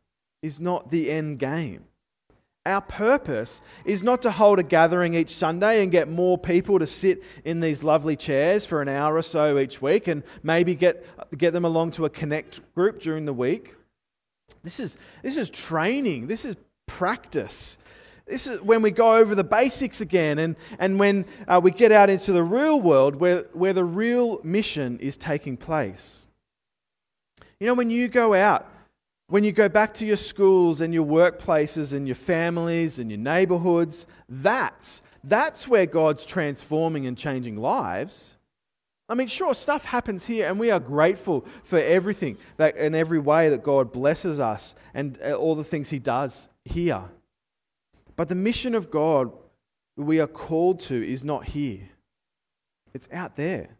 is 0.42 0.59
not 0.59 0.90
the 0.90 1.11
end 1.11 1.38
game. 1.38 1.85
Our 2.66 2.81
purpose 2.81 3.61
is 3.85 4.03
not 4.03 4.22
to 4.22 4.31
hold 4.31 4.59
a 4.59 4.62
gathering 4.62 5.12
each 5.12 5.29
Sunday 5.29 5.83
and 5.83 5.92
get 5.92 6.09
more 6.09 6.38
people 6.38 6.79
to 6.79 6.87
sit 6.87 7.22
in 7.44 7.61
these 7.61 7.85
lovely 7.85 8.16
chairs 8.16 8.64
for 8.64 8.81
an 8.81 8.88
hour 8.88 9.16
or 9.16 9.22
so 9.22 9.59
each 9.59 9.83
week 9.83 10.09
and 10.09 10.22
maybe 10.42 10.74
get, 10.74 11.05
get 11.37 11.53
them 11.53 11.66
along 11.66 11.90
to 11.92 12.07
a 12.07 12.11
connect 12.11 12.61
group 12.74 13.00
during 13.00 13.27
the 13.27 13.35
week. 13.35 13.74
This 14.62 14.81
is, 14.81 14.96
this 15.22 15.37
is 15.37 15.50
training, 15.50 16.27
this 16.27 16.46
is 16.46 16.57
practice. 16.87 17.77
This 18.27 18.46
is 18.46 18.62
when 18.62 18.81
we 18.81 18.90
go 18.90 19.16
over 19.16 19.35
the 19.35 19.44
basics 19.44 20.00
again 20.00 20.38
and, 20.38 20.57
and 20.79 20.98
when 20.98 21.27
uh, 21.46 21.61
we 21.62 21.70
get 21.70 21.92
out 21.92 22.09
into 22.09 22.33
the 22.33 22.42
real 22.42 22.81
world 22.81 23.16
where, 23.16 23.42
where 23.53 23.74
the 23.74 23.85
real 23.85 24.40
mission 24.42 24.98
is 25.00 25.18
taking 25.18 25.59
place. 25.59 26.27
You 27.61 27.66
know, 27.66 27.74
when 27.74 27.90
you 27.90 28.09
go 28.09 28.33
out 28.33 28.66
when 29.35 29.42
you 29.42 29.51
go 29.51 29.68
back 29.68 29.92
to 29.92 30.07
your 30.07 30.16
schools 30.16 30.81
and 30.81 30.94
your 30.94 31.05
workplaces 31.05 31.92
and 31.92 32.07
your 32.07 32.14
families 32.14 33.01
and 33.01 33.11
your 33.11 33.18
neighborhoods, 33.18 34.07
that's, 34.29 35.03
that's 35.25 35.66
where 35.66 35.87
God's 35.87 36.25
transforming 36.25 37.09
and 37.09 37.18
changing 37.18 37.57
lives. 37.57 38.37
I 39.09 39.16
mean, 39.16 39.27
sure, 39.27 39.53
stuff 39.53 39.87
happens 39.87 40.25
here, 40.25 40.49
and 40.49 40.57
we 40.57 40.70
are 40.70 40.79
grateful 40.79 41.44
for 41.64 41.81
everything 41.81 42.38
that, 42.59 42.77
in 42.77 42.94
every 42.94 43.18
way 43.18 43.49
that 43.49 43.64
God 43.64 43.92
blesses 43.92 44.38
us 44.38 44.77
and 44.94 45.18
uh, 45.20 45.33
all 45.33 45.57
the 45.57 45.64
things 45.64 45.90
He 45.90 45.99
does 45.99 46.49
here. 46.64 47.03
But 48.14 48.29
the 48.29 48.37
mission 48.37 48.73
of 48.73 48.88
God 48.88 49.33
we 49.97 50.20
are 50.20 50.29
called 50.29 50.79
to 50.81 51.05
is 51.05 51.25
not 51.25 51.47
here. 51.47 51.88
it's 52.92 53.09
out 53.11 53.35
there. 53.35 53.70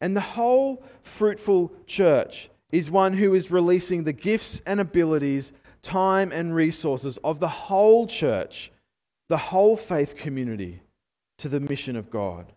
And 0.00 0.16
the 0.16 0.20
whole 0.20 0.84
fruitful 1.02 1.72
church 1.86 2.48
is 2.72 2.90
one 2.90 3.12
who 3.12 3.34
is 3.34 3.50
releasing 3.50 4.04
the 4.04 4.12
gifts 4.12 4.62
and 4.66 4.80
abilities, 4.80 5.52
time 5.82 6.32
and 6.32 6.54
resources 6.54 7.18
of 7.18 7.38
the 7.38 7.48
whole 7.48 8.06
church, 8.06 8.72
the 9.28 9.36
whole 9.36 9.76
faith 9.76 10.16
community 10.16 10.80
to 11.38 11.48
the 11.48 11.60
mission 11.60 11.96
of 11.96 12.10
God. 12.10 12.52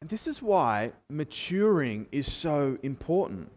And 0.00 0.10
this 0.10 0.26
is 0.26 0.42
why 0.42 0.92
maturing 1.08 2.06
is 2.12 2.30
so 2.30 2.78
important. 2.82 3.50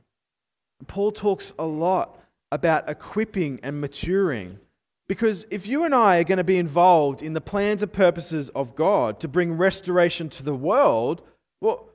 Paul 0.87 1.11
talks 1.11 1.53
a 1.57 1.65
lot 1.65 2.19
about 2.51 2.89
equipping 2.89 3.59
and 3.63 3.81
maturing. 3.81 4.59
Because 5.07 5.47
if 5.51 5.67
you 5.67 5.83
and 5.83 5.95
I 5.95 6.19
are 6.19 6.23
going 6.23 6.37
to 6.37 6.43
be 6.43 6.57
involved 6.57 7.21
in 7.21 7.33
the 7.33 7.41
plans 7.41 7.81
and 7.81 7.91
purposes 7.91 8.49
of 8.49 8.75
God 8.75 9.19
to 9.21 9.27
bring 9.27 9.53
restoration 9.53 10.29
to 10.29 10.43
the 10.43 10.55
world, 10.55 11.21
well, 11.61 11.86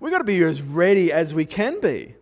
we've 0.00 0.12
got 0.12 0.18
to 0.18 0.24
be 0.24 0.42
as 0.42 0.62
ready 0.62 1.12
as 1.12 1.34
we 1.34 1.44
can 1.44 1.80
be. 1.80 2.16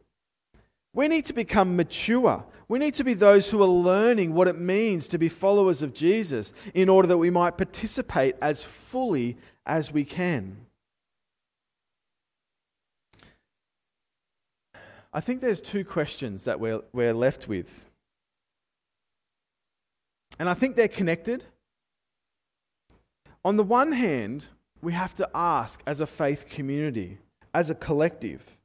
We 0.93 1.09
need 1.09 1.25
to 1.27 1.33
become 1.33 1.77
mature. 1.77 2.45
We 2.69 2.79
need 2.79 2.95
to 2.95 3.05
be 3.05 3.15
those 3.15 3.51
who 3.51 3.63
are 3.63 3.67
learning 3.67 4.33
what 4.33 4.49
it 4.49 4.59
means 4.59 5.09
to 5.09 5.19
be 5.19 5.29
followers 5.29 5.83
of 5.83 5.93
Jesus 5.93 6.53
in 6.73 6.89
order 6.89 7.09
that 7.09 7.19
we 7.19 7.31
might 7.31 7.59
participate 7.59 8.37
as 8.41 8.63
fully 8.63 9.37
as 9.67 9.93
we 9.93 10.05
can. 10.05 10.59
I 15.13 15.21
think 15.21 15.41
there's 15.41 15.61
two 15.61 15.85
questions 15.85 16.45
that 16.45 16.59
we're, 16.59 16.81
we're 16.93 17.15
left 17.15 17.47
with. 17.47 17.89
And 20.39 20.49
I 20.49 20.55
think 20.55 20.75
they're 20.75 20.89
connected. 20.89 21.45
On 23.45 23.57
the 23.57 23.63
one 23.63 23.93
hand, 23.93 24.49
we 24.85 24.93
have 24.93 25.15
to 25.15 25.29
ask 25.35 25.83
as 25.87 26.01
a 26.01 26.07
faith 26.07 26.49
community, 26.49 27.19
as 27.53 27.71
a 27.71 27.75
collective, 27.75 28.59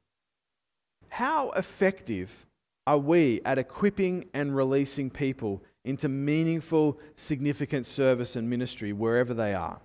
how 1.08 1.50
effective 1.52 2.46
are 2.86 2.98
we 2.98 3.40
at 3.44 3.58
equipping 3.58 4.26
and 4.32 4.54
releasing 4.54 5.10
people 5.10 5.62
into 5.84 6.08
meaningful, 6.08 6.98
significant 7.16 7.86
service 7.86 8.36
and 8.36 8.48
ministry 8.48 8.92
wherever 8.92 9.34
they 9.34 9.54
are? 9.54 9.80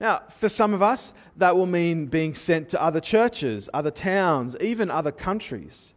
Now, 0.00 0.22
for 0.30 0.48
some 0.48 0.74
of 0.74 0.82
us, 0.82 1.14
that 1.36 1.54
will 1.54 1.66
mean 1.66 2.06
being 2.06 2.34
sent 2.34 2.68
to 2.70 2.82
other 2.82 3.00
churches, 3.00 3.70
other 3.72 3.92
towns, 3.92 4.56
even 4.60 4.90
other 4.90 5.12
countries. 5.12 5.94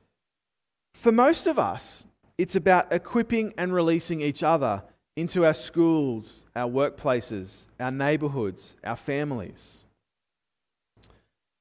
For 0.93 1.11
most 1.11 1.47
of 1.47 1.57
us, 1.57 2.05
it's 2.37 2.55
about 2.55 2.93
equipping 2.93 3.53
and 3.57 3.73
releasing 3.73 4.21
each 4.21 4.43
other 4.43 4.83
into 5.15 5.45
our 5.45 5.53
schools, 5.53 6.45
our 6.55 6.69
workplaces, 6.69 7.67
our 7.79 7.91
neighborhoods, 7.91 8.75
our 8.83 8.97
families. 8.97 9.85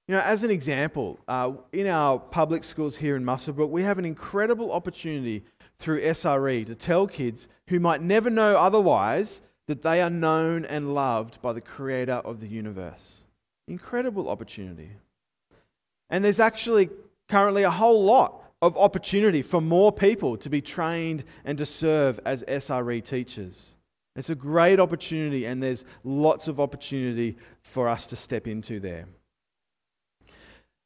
You 0.07 0.15
know, 0.15 0.21
as 0.21 0.45
an 0.45 0.51
example, 0.51 1.19
uh, 1.27 1.53
in 1.73 1.87
our 1.87 2.19
public 2.19 2.63
schools 2.63 2.97
here 2.97 3.17
in 3.17 3.25
Muswellbrook, 3.25 3.71
we 3.71 3.85
have 3.85 3.99
an 3.99 4.05
incredible 4.05 4.71
opportunity 4.71 5.45
through 5.79 6.03
SRE 6.03 6.67
to 6.67 6.75
tell 6.75 7.07
kids 7.07 7.49
who 7.69 7.81
might 7.81 8.03
never 8.03 8.29
know 8.29 8.59
otherwise 8.59 9.41
that 9.67 9.83
they 9.83 10.03
are 10.03 10.11
known 10.11 10.65
and 10.67 10.95
loved 10.95 11.41
by 11.41 11.53
the 11.53 11.61
creator 11.61 12.15
of 12.25 12.41
the 12.41 12.47
universe. 12.47 13.27
Incredible 13.67 14.29
opportunity. 14.29 14.91
And 16.11 16.23
there's 16.23 16.41
actually 16.41 16.91
currently 17.29 17.63
a 17.63 17.71
whole 17.71 18.05
lot 18.05 18.44
of 18.65 18.79
opportunity 18.79 19.43
for 19.43 19.61
more 19.61 19.93
people 19.93 20.39
to 20.39 20.49
be 20.49 20.63
trained 20.63 21.23
and 21.45 21.59
to 21.59 21.67
serve 21.67 22.19
as 22.25 22.43
SRE 22.45 23.05
teachers. 23.05 23.77
It's 24.17 24.31
a 24.31 24.35
great 24.35 24.81
opportunity, 24.81 25.45
and 25.45 25.63
there's 25.63 25.85
lots 26.03 26.49
of 26.49 26.59
opportunity 26.59 27.37
for 27.61 27.91
us 27.91 28.07
to 28.07 28.17
step 28.17 28.47
into 28.47 28.81
there. 28.81 29.07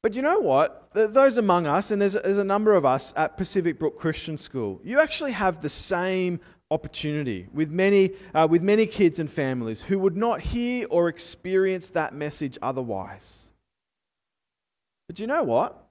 But 0.03 0.17
you 0.17 0.23
know 0.23 0.41
what? 0.41 0.91
Those 0.93 1.37
among 1.37 1.69
us, 1.69 1.93
and 1.93 2.03
there's, 2.03 2.14
there's 2.14 2.38
a 2.38 2.45
number 2.45 2.75
of 2.75 2.85
us 2.85 3.12
at 3.17 3.37
Pacific 3.37 3.79
Brook 3.79 3.97
Christian 3.97 4.37
School, 4.37 4.81
you 4.83 4.99
actually 4.99 5.33
have 5.33 5.62
the 5.62 5.69
same 5.69 6.41
opportunity 6.73 7.47
with 7.53 7.71
many, 7.71 8.11
uh, 8.35 8.49
with 8.51 8.62
many 8.62 8.87
kids 8.87 9.21
and 9.21 9.31
families 9.31 9.83
who 9.83 10.01
would 10.01 10.17
not 10.17 10.41
hear 10.41 10.88
or 10.91 11.09
experience 11.09 11.91
that 11.91 12.12
message 12.12 12.59
otherwise. 12.61 13.53
But 15.07 15.21
you 15.21 15.29
know 15.29 15.45
what? 15.45 15.88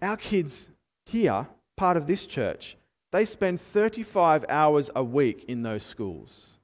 Our 0.00 0.16
kids 0.16 0.70
here, 1.06 1.48
part 1.76 1.96
of 1.96 2.06
this 2.06 2.26
church, 2.26 2.76
they 3.10 3.24
spend 3.24 3.60
35 3.60 4.44
hours 4.48 4.90
a 4.94 5.02
week 5.02 5.44
in 5.48 5.62
those 5.62 5.82
schools. 5.82 6.58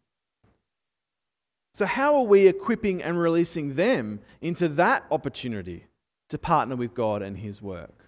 So, 1.72 1.86
how 1.86 2.14
are 2.16 2.24
we 2.24 2.46
equipping 2.46 3.02
and 3.02 3.18
releasing 3.18 3.74
them 3.74 4.20
into 4.40 4.68
that 4.68 5.04
opportunity 5.10 5.86
to 6.28 6.38
partner 6.38 6.76
with 6.76 6.94
God 6.94 7.22
and 7.22 7.38
His 7.38 7.60
work? 7.60 8.04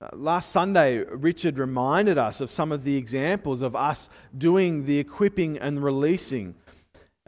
Uh, 0.00 0.08
last 0.12 0.50
Sunday, 0.50 0.98
Richard 0.98 1.58
reminded 1.58 2.18
us 2.18 2.40
of 2.40 2.50
some 2.50 2.70
of 2.70 2.84
the 2.84 2.96
examples 2.96 3.62
of 3.62 3.74
us 3.74 4.08
doing 4.36 4.84
the 4.84 4.98
equipping 4.98 5.58
and 5.58 5.82
releasing. 5.82 6.54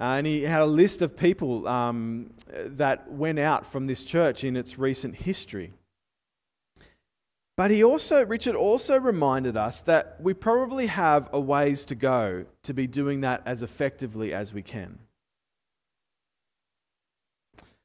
Uh, 0.00 0.16
and 0.18 0.26
he 0.26 0.42
had 0.42 0.61
a 0.61 0.66
list 0.66 1.02
of 1.02 1.16
people 1.16 1.68
um, 1.68 2.30
that 2.48 3.11
went 3.11 3.38
out 3.38 3.64
from 3.64 3.87
this 3.87 4.04
church 4.04 4.42
in 4.42 4.57
its 4.57 4.78
recent 4.78 5.14
history. 5.14 5.72
But 7.57 7.70
he 7.70 7.85
also, 7.85 8.24
Richard 8.24 8.57
also 8.57 8.98
reminded 8.98 9.57
us 9.57 9.83
that 9.83 10.16
we 10.20 10.35
probably 10.35 10.88
have 10.88 11.30
a 11.33 11.38
ways 11.38 11.85
to 11.85 11.94
go 11.94 12.46
to 12.64 12.74
be 12.74 12.88
doing 12.88 13.20
that 13.20 13.42
as 13.46 13.62
effectively 13.62 14.35
as 14.35 14.52
we 14.52 14.62
can. 14.62 14.98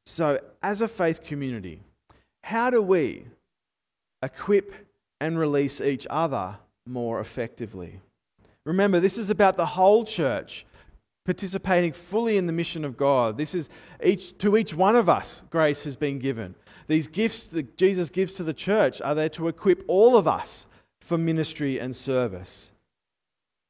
So, 0.08 0.40
as 0.64 0.82
a 0.82 0.88
faith 0.88 1.24
community, 1.24 1.84
how 2.42 2.72
do 2.72 2.82
we, 2.82 3.28
equip 4.22 4.74
and 5.20 5.38
release 5.38 5.82
each 5.82 6.08
other 6.10 6.58
more 6.86 7.20
effectively. 7.20 8.00
Remember, 8.66 9.00
this 9.00 9.18
is 9.18 9.30
about 9.30 9.58
the 9.58 9.66
whole 9.66 10.04
church 10.04 10.66
participating 11.30 11.94
fully 11.94 12.38
in 12.38 12.48
the 12.48 12.52
mission 12.52 12.84
of 12.84 12.98
God. 12.98 13.38
This 13.38 13.54
is 13.54 13.70
each 14.04 14.36
to 14.40 14.58
each 14.58 14.74
one 14.74 14.96
of 14.96 15.08
us 15.08 15.44
grace 15.52 15.84
has 15.84 15.96
been 15.96 16.18
given. 16.18 16.56
These 16.88 17.06
gifts 17.06 17.46
that 17.46 17.78
Jesus 17.78 18.10
gives 18.10 18.34
to 18.34 18.44
the 18.44 18.52
church 18.52 19.00
are 19.00 19.14
there 19.14 19.30
to 19.30 19.48
equip 19.48 19.84
all 19.88 20.18
of 20.18 20.28
us 20.28 20.66
for 21.02 21.20
ministry 21.20 21.80
and 21.80 21.96
service. 21.96 22.72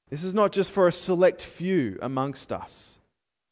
This 0.10 0.24
is 0.24 0.34
not 0.34 0.54
just 0.54 0.72
for 0.72 0.88
a 0.88 0.94
select 0.94 1.44
few 1.44 2.00
amongst 2.02 2.54
us. 2.54 2.98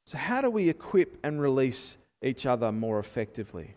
So, 0.05 0.17
how 0.17 0.41
do 0.41 0.49
we 0.49 0.69
equip 0.69 1.17
and 1.21 1.41
release 1.41 1.97
each 2.21 2.45
other 2.45 2.71
more 2.71 2.99
effectively? 2.99 3.75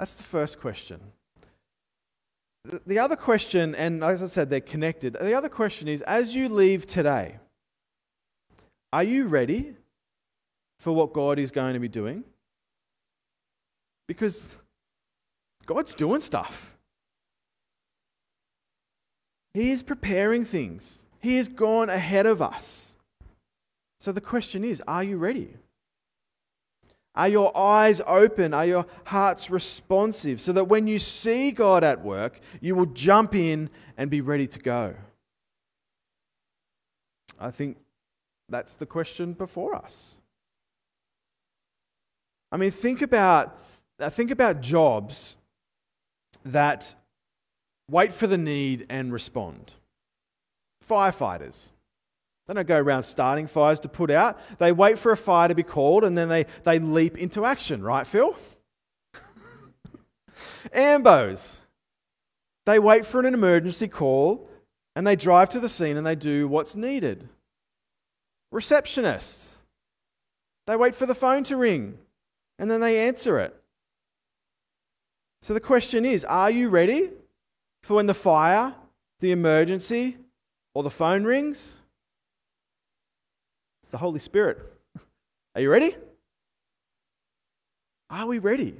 That's 0.00 0.16
the 0.16 0.24
first 0.24 0.58
question. 0.58 0.98
The 2.84 2.98
other 2.98 3.14
question, 3.14 3.76
and 3.76 4.02
as 4.02 4.24
I 4.24 4.26
said, 4.26 4.50
they're 4.50 4.60
connected. 4.60 5.16
The 5.20 5.34
other 5.34 5.48
question 5.48 5.86
is 5.86 6.02
as 6.02 6.34
you 6.34 6.48
leave 6.48 6.84
today, 6.84 7.36
are 8.92 9.02
you 9.02 9.26
ready 9.26 9.74
for 10.78 10.92
what 10.92 11.12
God 11.12 11.38
is 11.38 11.50
going 11.50 11.74
to 11.74 11.80
be 11.80 11.88
doing? 11.88 12.24
Because 14.06 14.56
God's 15.64 15.94
doing 15.94 16.20
stuff. 16.20 16.76
He 19.54 19.70
is 19.70 19.82
preparing 19.82 20.44
things. 20.44 21.04
He 21.20 21.36
has 21.36 21.48
gone 21.48 21.88
ahead 21.88 22.26
of 22.26 22.42
us. 22.42 22.96
So 24.00 24.12
the 24.12 24.20
question 24.20 24.64
is 24.64 24.82
are 24.86 25.04
you 25.04 25.16
ready? 25.16 25.54
Are 27.14 27.28
your 27.28 27.56
eyes 27.56 28.00
open? 28.06 28.54
Are 28.54 28.64
your 28.64 28.86
hearts 29.04 29.50
responsive? 29.50 30.40
So 30.40 30.52
that 30.52 30.64
when 30.64 30.86
you 30.86 30.98
see 30.98 31.50
God 31.50 31.84
at 31.84 32.02
work, 32.02 32.40
you 32.60 32.74
will 32.74 32.86
jump 32.86 33.34
in 33.34 33.68
and 33.98 34.10
be 34.10 34.22
ready 34.22 34.46
to 34.46 34.58
go. 34.58 34.94
I 37.38 37.50
think 37.50 37.76
that's 38.48 38.76
the 38.76 38.86
question 38.86 39.32
before 39.32 39.74
us. 39.74 40.16
I 42.50 42.58
mean, 42.58 42.70
think 42.70 43.00
about, 43.00 43.58
uh, 43.98 44.10
think 44.10 44.30
about 44.30 44.60
jobs 44.60 45.36
that 46.44 46.94
wait 47.90 48.12
for 48.12 48.26
the 48.26 48.38
need 48.38 48.86
and 48.88 49.12
respond. 49.12 49.74
Firefighters. 50.86 51.70
They 52.46 52.54
don't 52.54 52.66
go 52.66 52.78
around 52.78 53.04
starting 53.04 53.46
fires 53.46 53.80
to 53.80 53.88
put 53.88 54.10
out. 54.10 54.38
They 54.58 54.72
wait 54.72 54.98
for 54.98 55.12
a 55.12 55.16
fire 55.16 55.48
to 55.48 55.54
be 55.54 55.62
called 55.62 56.04
and 56.04 56.18
then 56.18 56.28
they, 56.28 56.46
they 56.64 56.78
leap 56.78 57.16
into 57.16 57.44
action, 57.44 57.82
right, 57.82 58.06
Phil? 58.06 58.36
Ambos. 60.74 61.58
They 62.66 62.78
wait 62.78 63.06
for 63.06 63.20
an 63.20 63.32
emergency 63.32 63.88
call 63.88 64.48
and 64.94 65.06
they 65.06 65.16
drive 65.16 65.48
to 65.50 65.60
the 65.60 65.68
scene 65.68 65.96
and 65.96 66.06
they 66.06 66.16
do 66.16 66.48
what's 66.48 66.74
needed. 66.76 67.28
Receptionists. 68.52 69.54
They 70.66 70.76
wait 70.76 70.94
for 70.94 71.06
the 71.06 71.14
phone 71.14 71.44
to 71.44 71.56
ring 71.56 71.98
and 72.58 72.70
then 72.70 72.80
they 72.80 73.06
answer 73.06 73.38
it. 73.40 73.56
So 75.40 75.54
the 75.54 75.60
question 75.60 76.04
is 76.04 76.24
are 76.24 76.50
you 76.50 76.68
ready? 76.68 77.10
for 77.82 77.94
when 77.94 78.06
the 78.06 78.14
fire, 78.14 78.74
the 79.20 79.32
emergency, 79.32 80.16
or 80.74 80.82
the 80.82 80.90
phone 80.90 81.24
rings? 81.24 81.80
It's 83.82 83.90
the 83.90 83.98
Holy 83.98 84.20
Spirit. 84.20 84.58
Are 85.54 85.60
you 85.60 85.70
ready? 85.70 85.96
Are 88.08 88.26
we 88.26 88.38
ready? 88.38 88.76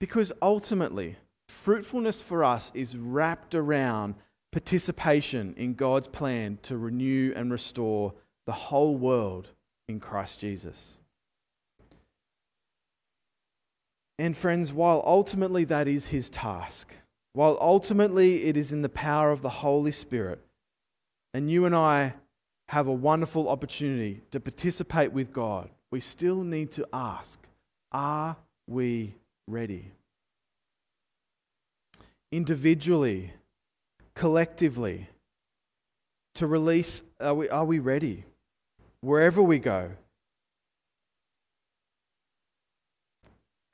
Because 0.00 0.32
ultimately, 0.42 1.16
fruitfulness 1.48 2.20
for 2.20 2.44
us 2.44 2.72
is 2.74 2.96
wrapped 2.96 3.54
around 3.54 4.16
participation 4.52 5.54
in 5.56 5.74
God's 5.74 6.08
plan 6.08 6.58
to 6.62 6.76
renew 6.76 7.32
and 7.36 7.50
restore 7.50 8.14
the 8.46 8.52
whole 8.52 8.96
world 8.96 9.48
in 9.88 10.00
Christ 10.00 10.40
Jesus. 10.40 11.00
And 14.18 14.36
friends, 14.36 14.72
while 14.72 15.02
ultimately 15.06 15.64
that 15.64 15.86
is 15.86 16.08
his 16.08 16.28
task, 16.28 16.92
while 17.34 17.56
ultimately 17.60 18.44
it 18.44 18.56
is 18.56 18.72
in 18.72 18.82
the 18.82 18.88
power 18.88 19.30
of 19.30 19.42
the 19.42 19.48
Holy 19.48 19.92
Spirit, 19.92 20.40
and 21.32 21.50
you 21.50 21.66
and 21.66 21.74
I 21.74 22.14
have 22.68 22.86
a 22.86 22.92
wonderful 22.92 23.48
opportunity 23.48 24.22
to 24.30 24.40
participate 24.40 25.12
with 25.12 25.32
God, 25.32 25.70
we 25.90 26.00
still 26.00 26.42
need 26.42 26.70
to 26.72 26.86
ask 26.92 27.46
are 27.92 28.36
we 28.66 29.14
ready? 29.46 29.92
Individually, 32.30 33.32
collectively, 34.18 35.06
to 36.34 36.44
release, 36.48 37.02
are 37.20 37.34
we, 37.34 37.48
are 37.48 37.64
we 37.64 37.78
ready? 37.78 38.24
Wherever 39.00 39.40
we 39.40 39.60
go. 39.60 39.92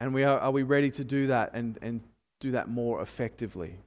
And 0.00 0.12
we 0.12 0.22
are, 0.22 0.38
are 0.38 0.50
we 0.50 0.62
ready 0.62 0.90
to 0.90 1.04
do 1.04 1.28
that 1.28 1.52
and, 1.54 1.78
and 1.80 2.04
do 2.40 2.50
that 2.50 2.68
more 2.68 3.00
effectively? 3.00 3.78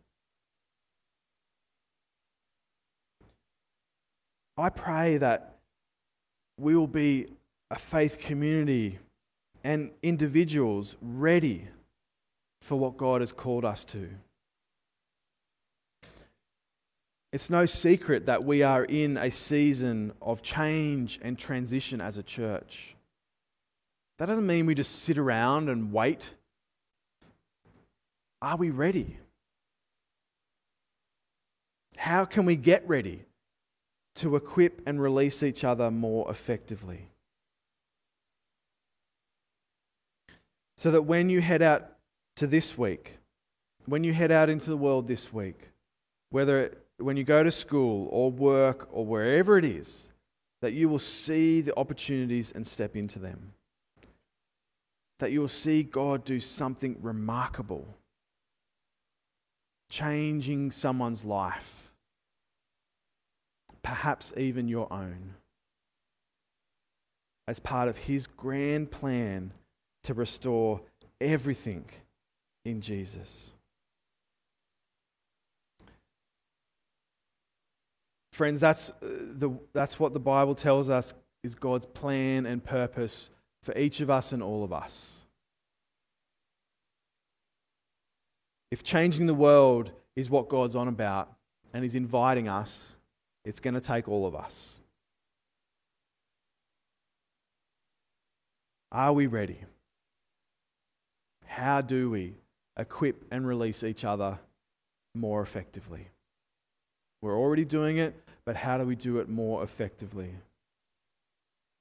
I 4.57 4.69
pray 4.69 5.17
that 5.17 5.59
we 6.59 6.75
will 6.75 6.87
be 6.87 7.27
a 7.69 7.77
faith 7.77 8.17
community 8.17 8.97
and 9.63 9.91
individuals 10.01 10.95
ready 11.03 11.67
for 12.61 12.79
what 12.79 12.97
God 12.97 13.21
has 13.21 13.31
called 13.31 13.63
us 13.63 13.85
to. 13.85 14.09
It's 17.33 17.49
no 17.49 17.65
secret 17.65 18.25
that 18.27 18.43
we 18.45 18.63
are 18.63 18.85
in 18.85 19.17
a 19.17 19.29
season 19.29 20.13
of 20.21 20.41
change 20.41 21.19
and 21.21 21.37
transition 21.37 21.99
as 22.01 22.17
a 22.17 22.23
church. 22.23 22.95
That 24.17 24.27
doesn't 24.27 24.47
mean 24.47 24.65
we 24.65 24.75
just 24.75 25.03
sit 25.03 25.17
around 25.17 25.69
and 25.69 25.91
wait. 25.91 26.31
Are 28.41 28.55
we 28.55 28.69
ready? 28.69 29.17
How 31.97 32.25
can 32.25 32.45
we 32.45 32.55
get 32.55 32.87
ready? 32.87 33.27
to 34.17 34.35
equip 34.35 34.81
and 34.87 34.99
release 34.99 35.43
each 35.43 35.63
other 35.63 35.91
more 35.91 36.29
effectively. 36.29 37.09
So 40.75 40.91
that 40.91 41.03
when 41.03 41.29
you 41.29 41.39
head 41.41 41.61
out 41.61 41.91
to 42.37 42.47
this 42.47 42.77
week, 42.77 43.17
when 43.85 44.03
you 44.03 44.13
head 44.13 44.31
out 44.31 44.49
into 44.49 44.69
the 44.71 44.77
world 44.77 45.07
this 45.07 45.31
week, 45.31 45.69
whether 46.31 46.77
when 46.97 47.17
you 47.17 47.23
go 47.23 47.43
to 47.43 47.51
school 47.51 48.07
or 48.11 48.31
work 48.31 48.87
or 48.91 49.05
wherever 49.05 49.57
it 49.57 49.65
is, 49.65 50.09
that 50.61 50.73
you 50.73 50.89
will 50.89 50.99
see 50.99 51.61
the 51.61 51.77
opportunities 51.77 52.51
and 52.51 52.65
step 52.65 52.95
into 52.95 53.19
them. 53.19 53.53
That 55.19 55.31
you 55.31 55.41
will 55.41 55.47
see 55.47 55.83
God 55.83 56.25
do 56.25 56.39
something 56.39 56.97
remarkable, 57.01 57.87
changing 59.89 60.71
someone's 60.71 61.23
life 61.23 61.87
perhaps 63.87 64.33
even 64.35 64.67
your 64.67 64.91
own, 64.91 65.35
as 67.47 67.57
part 67.57 67.87
of 67.87 67.97
His 67.97 68.27
grand 68.27 68.91
plan 68.91 69.53
to 70.03 70.13
restore 70.13 70.81
everything 71.21 71.85
in 72.65 72.81
Jesus. 72.81 73.53
Friends, 78.37 78.59
that's, 78.59 78.91
uh, 78.91 78.93
the, 79.01 79.49
that's 79.73 79.99
what 79.99 80.13
the 80.13 80.19
Bible 80.19 80.53
tells 80.53 80.91
us 80.91 81.15
is 81.43 81.55
God's 81.55 81.87
plan 81.87 82.45
and 82.45 82.63
purpose 82.63 83.31
for 83.63 83.75
each 83.75 83.99
of 83.99 84.11
us 84.11 84.31
and 84.31 84.43
all 84.43 84.63
of 84.63 84.71
us. 84.71 85.25
If 88.69 88.83
changing 88.83 89.25
the 89.25 89.33
world 89.33 89.89
is 90.15 90.29
what 90.29 90.49
God's 90.49 90.75
on 90.75 90.87
about 90.87 91.33
and 91.73 91.81
He's 91.81 91.95
inviting 91.95 92.47
us, 92.47 92.95
it's 93.43 93.59
going 93.59 93.73
to 93.73 93.81
take 93.81 94.07
all 94.07 94.27
of 94.27 94.35
us. 94.35 94.81
Are 98.91 99.13
we 99.13 99.25
ready? 99.25 99.63
How 101.47 101.81
do 101.81 102.11
we 102.11 102.35
equip 102.77 103.25
and 103.31 103.47
release 103.47 103.83
each 103.83 104.05
other 104.05 104.37
more 105.15 105.41
effectively? 105.41 106.09
We're 107.23 107.35
already 107.35 107.65
doing 107.65 107.97
it, 107.97 108.13
but 108.47 108.55
how 108.55 108.77
do 108.77 108.85
we 108.85 108.95
do 108.95 109.19
it 109.19 109.27
more 109.27 109.61
effectively? 109.61 110.29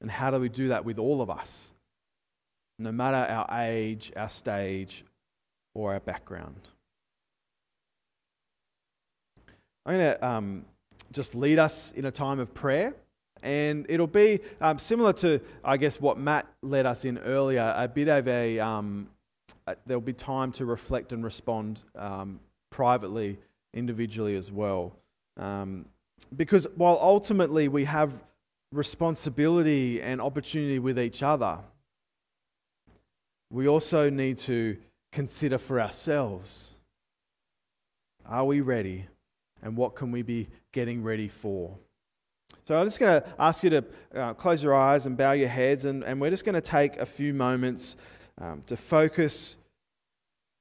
And 0.00 0.10
how 0.10 0.32
do 0.32 0.40
we 0.40 0.48
do 0.48 0.66
that 0.70 0.84
with 0.84 0.98
all 0.98 1.22
of 1.22 1.30
us? 1.30 1.70
No 2.80 2.90
matter 2.90 3.32
our 3.32 3.46
age, 3.60 4.12
our 4.16 4.28
stage, 4.28 5.04
or 5.76 5.92
our 5.92 6.00
background. 6.00 6.58
I'm 9.86 9.96
going 9.96 10.12
to 10.12 10.26
um, 10.26 10.64
just 11.12 11.36
lead 11.36 11.60
us 11.60 11.92
in 11.92 12.04
a 12.04 12.10
time 12.10 12.40
of 12.40 12.52
prayer. 12.52 12.96
And 13.44 13.86
it'll 13.88 14.08
be 14.08 14.40
um, 14.60 14.80
similar 14.80 15.12
to, 15.12 15.40
I 15.64 15.76
guess, 15.76 16.00
what 16.00 16.18
Matt 16.18 16.48
led 16.62 16.84
us 16.84 17.04
in 17.04 17.18
earlier, 17.18 17.72
a 17.76 17.86
bit 17.86 18.08
of 18.08 18.26
a, 18.26 18.58
um, 18.58 19.08
there'll 19.86 20.00
be 20.00 20.12
time 20.12 20.50
to 20.52 20.64
reflect 20.64 21.12
and 21.12 21.22
respond 21.22 21.84
um, 21.94 22.40
privately, 22.70 23.38
individually 23.72 24.34
as 24.34 24.50
well. 24.50 24.96
Um, 25.36 25.84
because 26.36 26.66
while 26.76 26.98
ultimately 27.00 27.68
we 27.68 27.84
have 27.84 28.12
responsibility 28.72 30.02
and 30.02 30.20
opportunity 30.20 30.78
with 30.78 30.98
each 30.98 31.22
other, 31.22 31.58
we 33.50 33.68
also 33.68 34.10
need 34.10 34.38
to 34.38 34.76
consider 35.12 35.58
for 35.58 35.80
ourselves 35.80 36.74
are 38.28 38.44
we 38.44 38.60
ready 38.60 39.06
and 39.62 39.76
what 39.76 39.94
can 39.94 40.10
we 40.10 40.22
be 40.22 40.48
getting 40.72 41.02
ready 41.02 41.28
for? 41.28 41.76
So 42.64 42.78
I'm 42.78 42.86
just 42.86 42.98
going 42.98 43.20
to 43.20 43.28
ask 43.38 43.62
you 43.62 43.70
to 43.70 43.84
uh, 44.14 44.34
close 44.34 44.62
your 44.62 44.74
eyes 44.74 45.06
and 45.06 45.16
bow 45.16 45.32
your 45.32 45.48
heads, 45.48 45.84
and, 45.84 46.02
and 46.02 46.20
we're 46.20 46.30
just 46.30 46.44
going 46.44 46.54
to 46.54 46.60
take 46.60 46.96
a 46.96 47.06
few 47.06 47.32
moments 47.32 47.96
um, 48.40 48.62
to 48.66 48.76
focus 48.76 49.56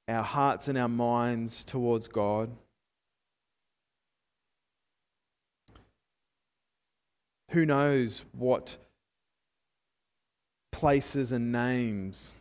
our 0.08 0.24
hearts 0.24 0.68
and 0.68 0.78
our 0.78 0.88
minds 0.88 1.66
towards 1.66 2.08
God. 2.08 2.52
Who 7.56 7.66
knows 7.66 8.26
what 8.34 8.76
places 10.74 11.32
and 11.32 11.54
names 11.54 12.36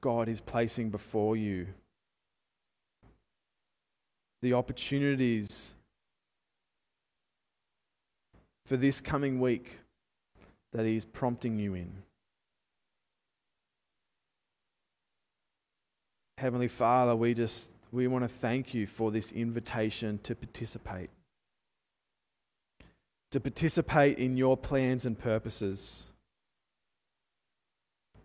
God 0.00 0.28
is 0.28 0.40
placing 0.40 0.90
before 0.90 1.36
you? 1.36 1.68
The 4.40 4.54
opportunities 4.54 5.76
for 8.66 8.76
this 8.76 9.00
coming 9.00 9.38
week 9.38 9.78
that 10.72 10.86
He 10.86 10.96
is 10.96 11.04
prompting 11.04 11.60
you 11.60 11.74
in. 11.74 11.92
Heavenly 16.38 16.66
Father, 16.66 17.14
we 17.14 17.32
just 17.32 17.74
we 17.92 18.08
want 18.08 18.24
to 18.24 18.28
thank 18.28 18.74
you 18.74 18.88
for 18.88 19.12
this 19.12 19.30
invitation 19.30 20.18
to 20.24 20.34
participate. 20.34 21.10
To 23.32 23.40
participate 23.40 24.18
in 24.18 24.36
your 24.36 24.56
plans 24.56 25.06
and 25.06 25.18
purposes. 25.18 26.08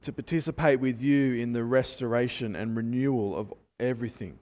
To 0.02 0.12
participate 0.14 0.80
with 0.80 1.02
you 1.02 1.34
in 1.36 1.54
the 1.54 1.64
restoration 1.64 2.56
and 2.56 2.76
renewal 2.76 3.36
of 3.36 3.54
everything. 3.80 4.40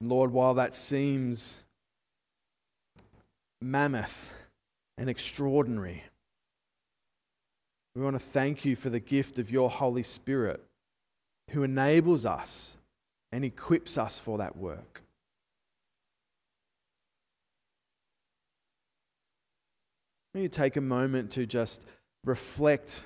Lord, 0.00 0.32
while 0.32 0.54
that 0.54 0.74
seems 0.74 1.60
mammoth 3.60 4.32
and 4.96 5.10
extraordinary, 5.10 6.04
we 7.94 8.02
want 8.02 8.14
to 8.14 8.20
thank 8.20 8.64
you 8.64 8.76
for 8.76 8.88
the 8.88 9.00
gift 9.00 9.38
of 9.38 9.50
your 9.50 9.68
Holy 9.68 10.04
Spirit 10.04 10.64
who 11.50 11.64
enables 11.64 12.24
us 12.24 12.76
and 13.32 13.44
equips 13.44 13.98
us 13.98 14.18
for 14.18 14.38
that 14.38 14.56
work. 14.56 15.02
Will 20.34 20.42
you 20.42 20.48
take 20.48 20.76
a 20.76 20.80
moment 20.80 21.30
to 21.32 21.46
just 21.46 21.84
reflect 22.24 23.02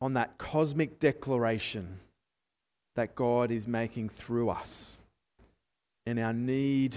on 0.00 0.14
that 0.14 0.36
cosmic 0.36 0.98
declaration 0.98 2.00
that 2.94 3.14
God 3.14 3.50
is 3.50 3.66
making 3.66 4.10
through 4.10 4.50
us 4.50 5.00
and 6.06 6.18
our 6.18 6.32
need 6.32 6.96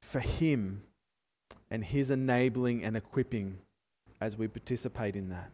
for 0.00 0.20
Him 0.20 0.82
and 1.70 1.84
His 1.84 2.10
enabling 2.10 2.82
and 2.82 2.96
equipping 2.96 3.58
as 4.20 4.36
we 4.36 4.48
participate 4.48 5.14
in 5.14 5.28
that. 5.28 5.50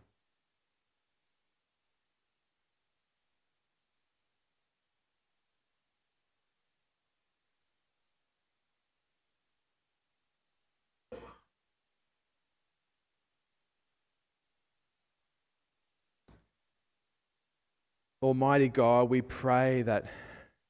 Almighty 18.24 18.68
God, 18.68 19.10
we 19.10 19.20
pray 19.20 19.82
that 19.82 20.06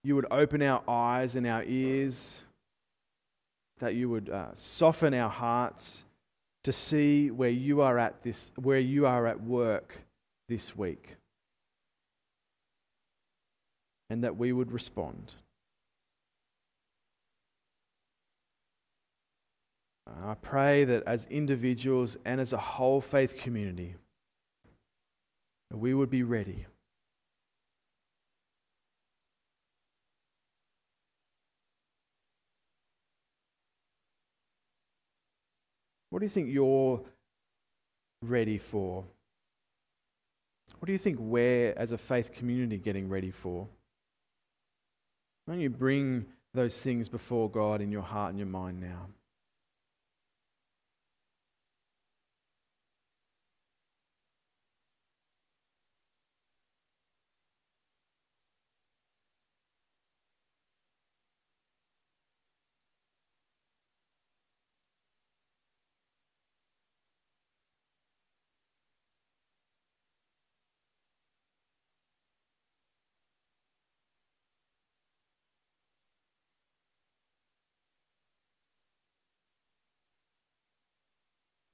you 0.03 0.17
would 0.17 0.27
open 0.33 0.61
our 0.61 0.83
eyes 0.89 1.37
and 1.37 1.47
our 1.47 1.63
ears, 1.63 2.45
that 3.79 3.95
you 3.95 4.09
would 4.09 4.29
uh, 4.29 4.49
soften 4.55 5.15
our 5.15 5.31
hearts 5.31 6.05
to 6.65 6.73
see 6.73 7.31
where 7.31 7.51
you 7.51 7.81
are 7.81 7.97
at 7.97 8.25
this, 8.25 8.51
where 8.57 8.81
you 8.81 9.07
are 9.07 9.29
at 9.29 9.41
work 9.41 10.01
this 10.49 10.77
week, 10.77 11.15
and 14.11 14.25
that 14.25 14.37
we 14.37 14.53
would 14.53 14.73
respond. 14.73 15.35
I 20.09 20.35
pray 20.35 20.85
that 20.85 21.05
as 21.07 21.25
individuals 21.31 22.17
and 22.25 22.41
as 22.41 22.53
a 22.53 22.59
whole 22.59 23.01
faith 23.01 23.39
community, 23.39 23.95
we 25.73 25.95
would 25.95 26.11
be 26.11 26.25
ready. 26.25 26.67
What 36.15 36.21
do 36.21 36.27
you 36.27 36.31
think 36.31 36.49
you're 36.49 37.03
ready 38.23 38.57
for? 38.57 39.03
What 40.79 40.87
do 40.87 40.93
you 40.93 40.99
think 40.99 41.19
we're, 41.19 41.75
as 41.77 41.91
a 41.91 41.99
faith 41.99 42.33
community, 42.33 42.79
getting 42.79 43.09
ready 43.09 43.33
for? 43.33 43.67
Why 45.45 45.55
don't 45.55 45.61
you 45.61 45.71
bring 45.71 46.27
those 46.53 46.81
things 46.81 47.09
before 47.09 47.51
God 47.51 47.81
in 47.81 47.91
your 47.91 48.03
heart 48.03 48.31
and 48.31 48.39
your 48.39 48.47
mind 48.47 48.81
now? 48.81 49.09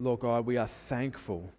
Lord 0.02 0.20
God, 0.20 0.46
we 0.46 0.56
are 0.56 0.66
thankful 0.66 1.52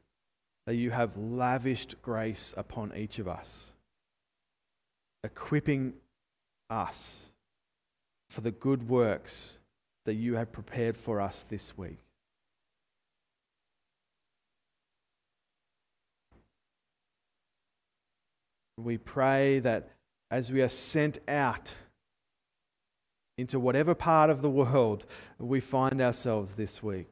that 0.66 0.74
you 0.74 0.89
have 0.89 1.16
lavished 1.16 2.02
grace 2.02 2.56
upon 2.58 2.92
each 2.96 3.20
of 3.20 3.28
us, 3.28 3.74
equipping 5.24 5.94
us 6.68 7.26
for 8.32 8.42
the 8.42 8.50
good 8.50 8.89
works 8.89 9.60
that 10.06 10.16
you 10.16 10.36
have 10.38 10.52
prepared 10.52 10.98
for 10.98 11.22
us 11.22 11.44
this 11.44 11.78
week. 11.78 12.00
We 18.76 18.98
pray 18.98 19.60
that 19.60 19.89
as 20.32 20.52
we 20.52 20.64
are 20.64 20.68
sent 20.68 21.20
out 21.28 21.76
into 23.38 23.60
whatever 23.60 23.94
part 23.94 24.32
of 24.32 24.42
the 24.42 24.50
world 24.50 25.06
we 25.38 25.60
find 25.60 26.02
ourselves 26.02 26.56
this 26.56 26.82
week, 26.82 27.12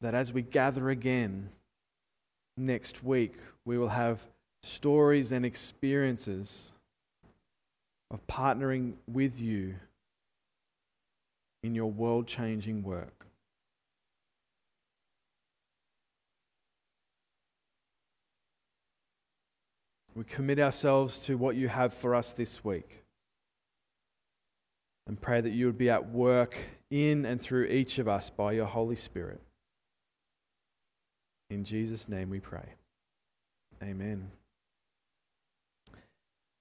that 0.00 0.14
as 0.14 0.32
we 0.32 0.42
gather 0.42 0.90
again 0.90 1.50
next 2.56 3.02
week, 3.02 3.34
we 3.64 3.78
will 3.78 3.88
have 3.88 4.20
stories 4.62 5.32
and 5.32 5.44
experiences 5.44 6.72
of 8.10 8.26
partnering 8.26 8.94
with 9.06 9.40
you 9.40 9.74
in 11.62 11.74
your 11.74 11.90
world 11.90 12.26
changing 12.26 12.82
work. 12.82 13.26
We 20.14 20.24
commit 20.24 20.58
ourselves 20.58 21.20
to 21.26 21.36
what 21.36 21.56
you 21.56 21.68
have 21.68 21.92
for 21.92 22.14
us 22.14 22.32
this 22.32 22.64
week 22.64 23.02
and 25.06 25.20
pray 25.20 25.42
that 25.42 25.50
you 25.50 25.66
would 25.66 25.76
be 25.76 25.90
at 25.90 26.08
work 26.08 26.56
in 26.90 27.26
and 27.26 27.40
through 27.40 27.66
each 27.66 27.98
of 27.98 28.08
us 28.08 28.30
by 28.30 28.52
your 28.52 28.64
Holy 28.64 28.96
Spirit. 28.96 29.42
In 31.50 31.64
Jesus' 31.64 32.08
name 32.08 32.30
we 32.30 32.40
pray. 32.40 32.74
Amen. 33.82 34.30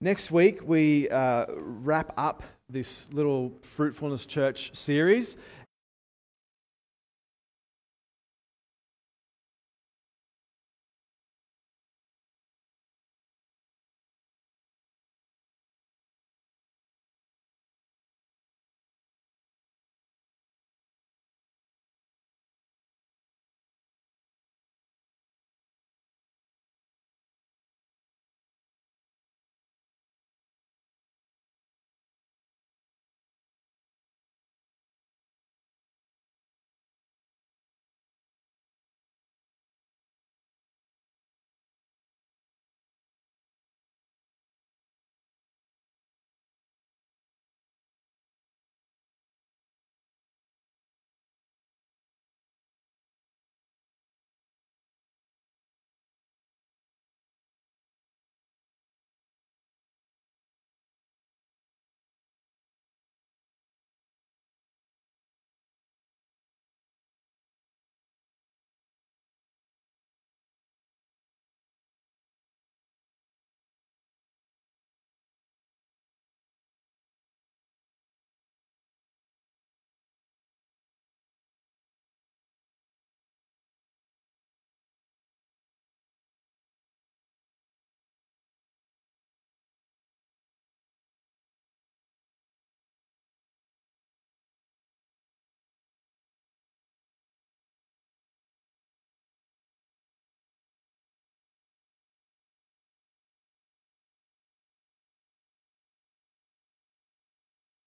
Next 0.01 0.29
week, 0.29 0.59
we 0.67 1.09
uh, 1.09 1.45
wrap 1.55 2.13
up 2.17 2.43
this 2.69 3.07
little 3.11 3.53
Fruitfulness 3.61 4.25
Church 4.25 4.75
series, 4.75 5.37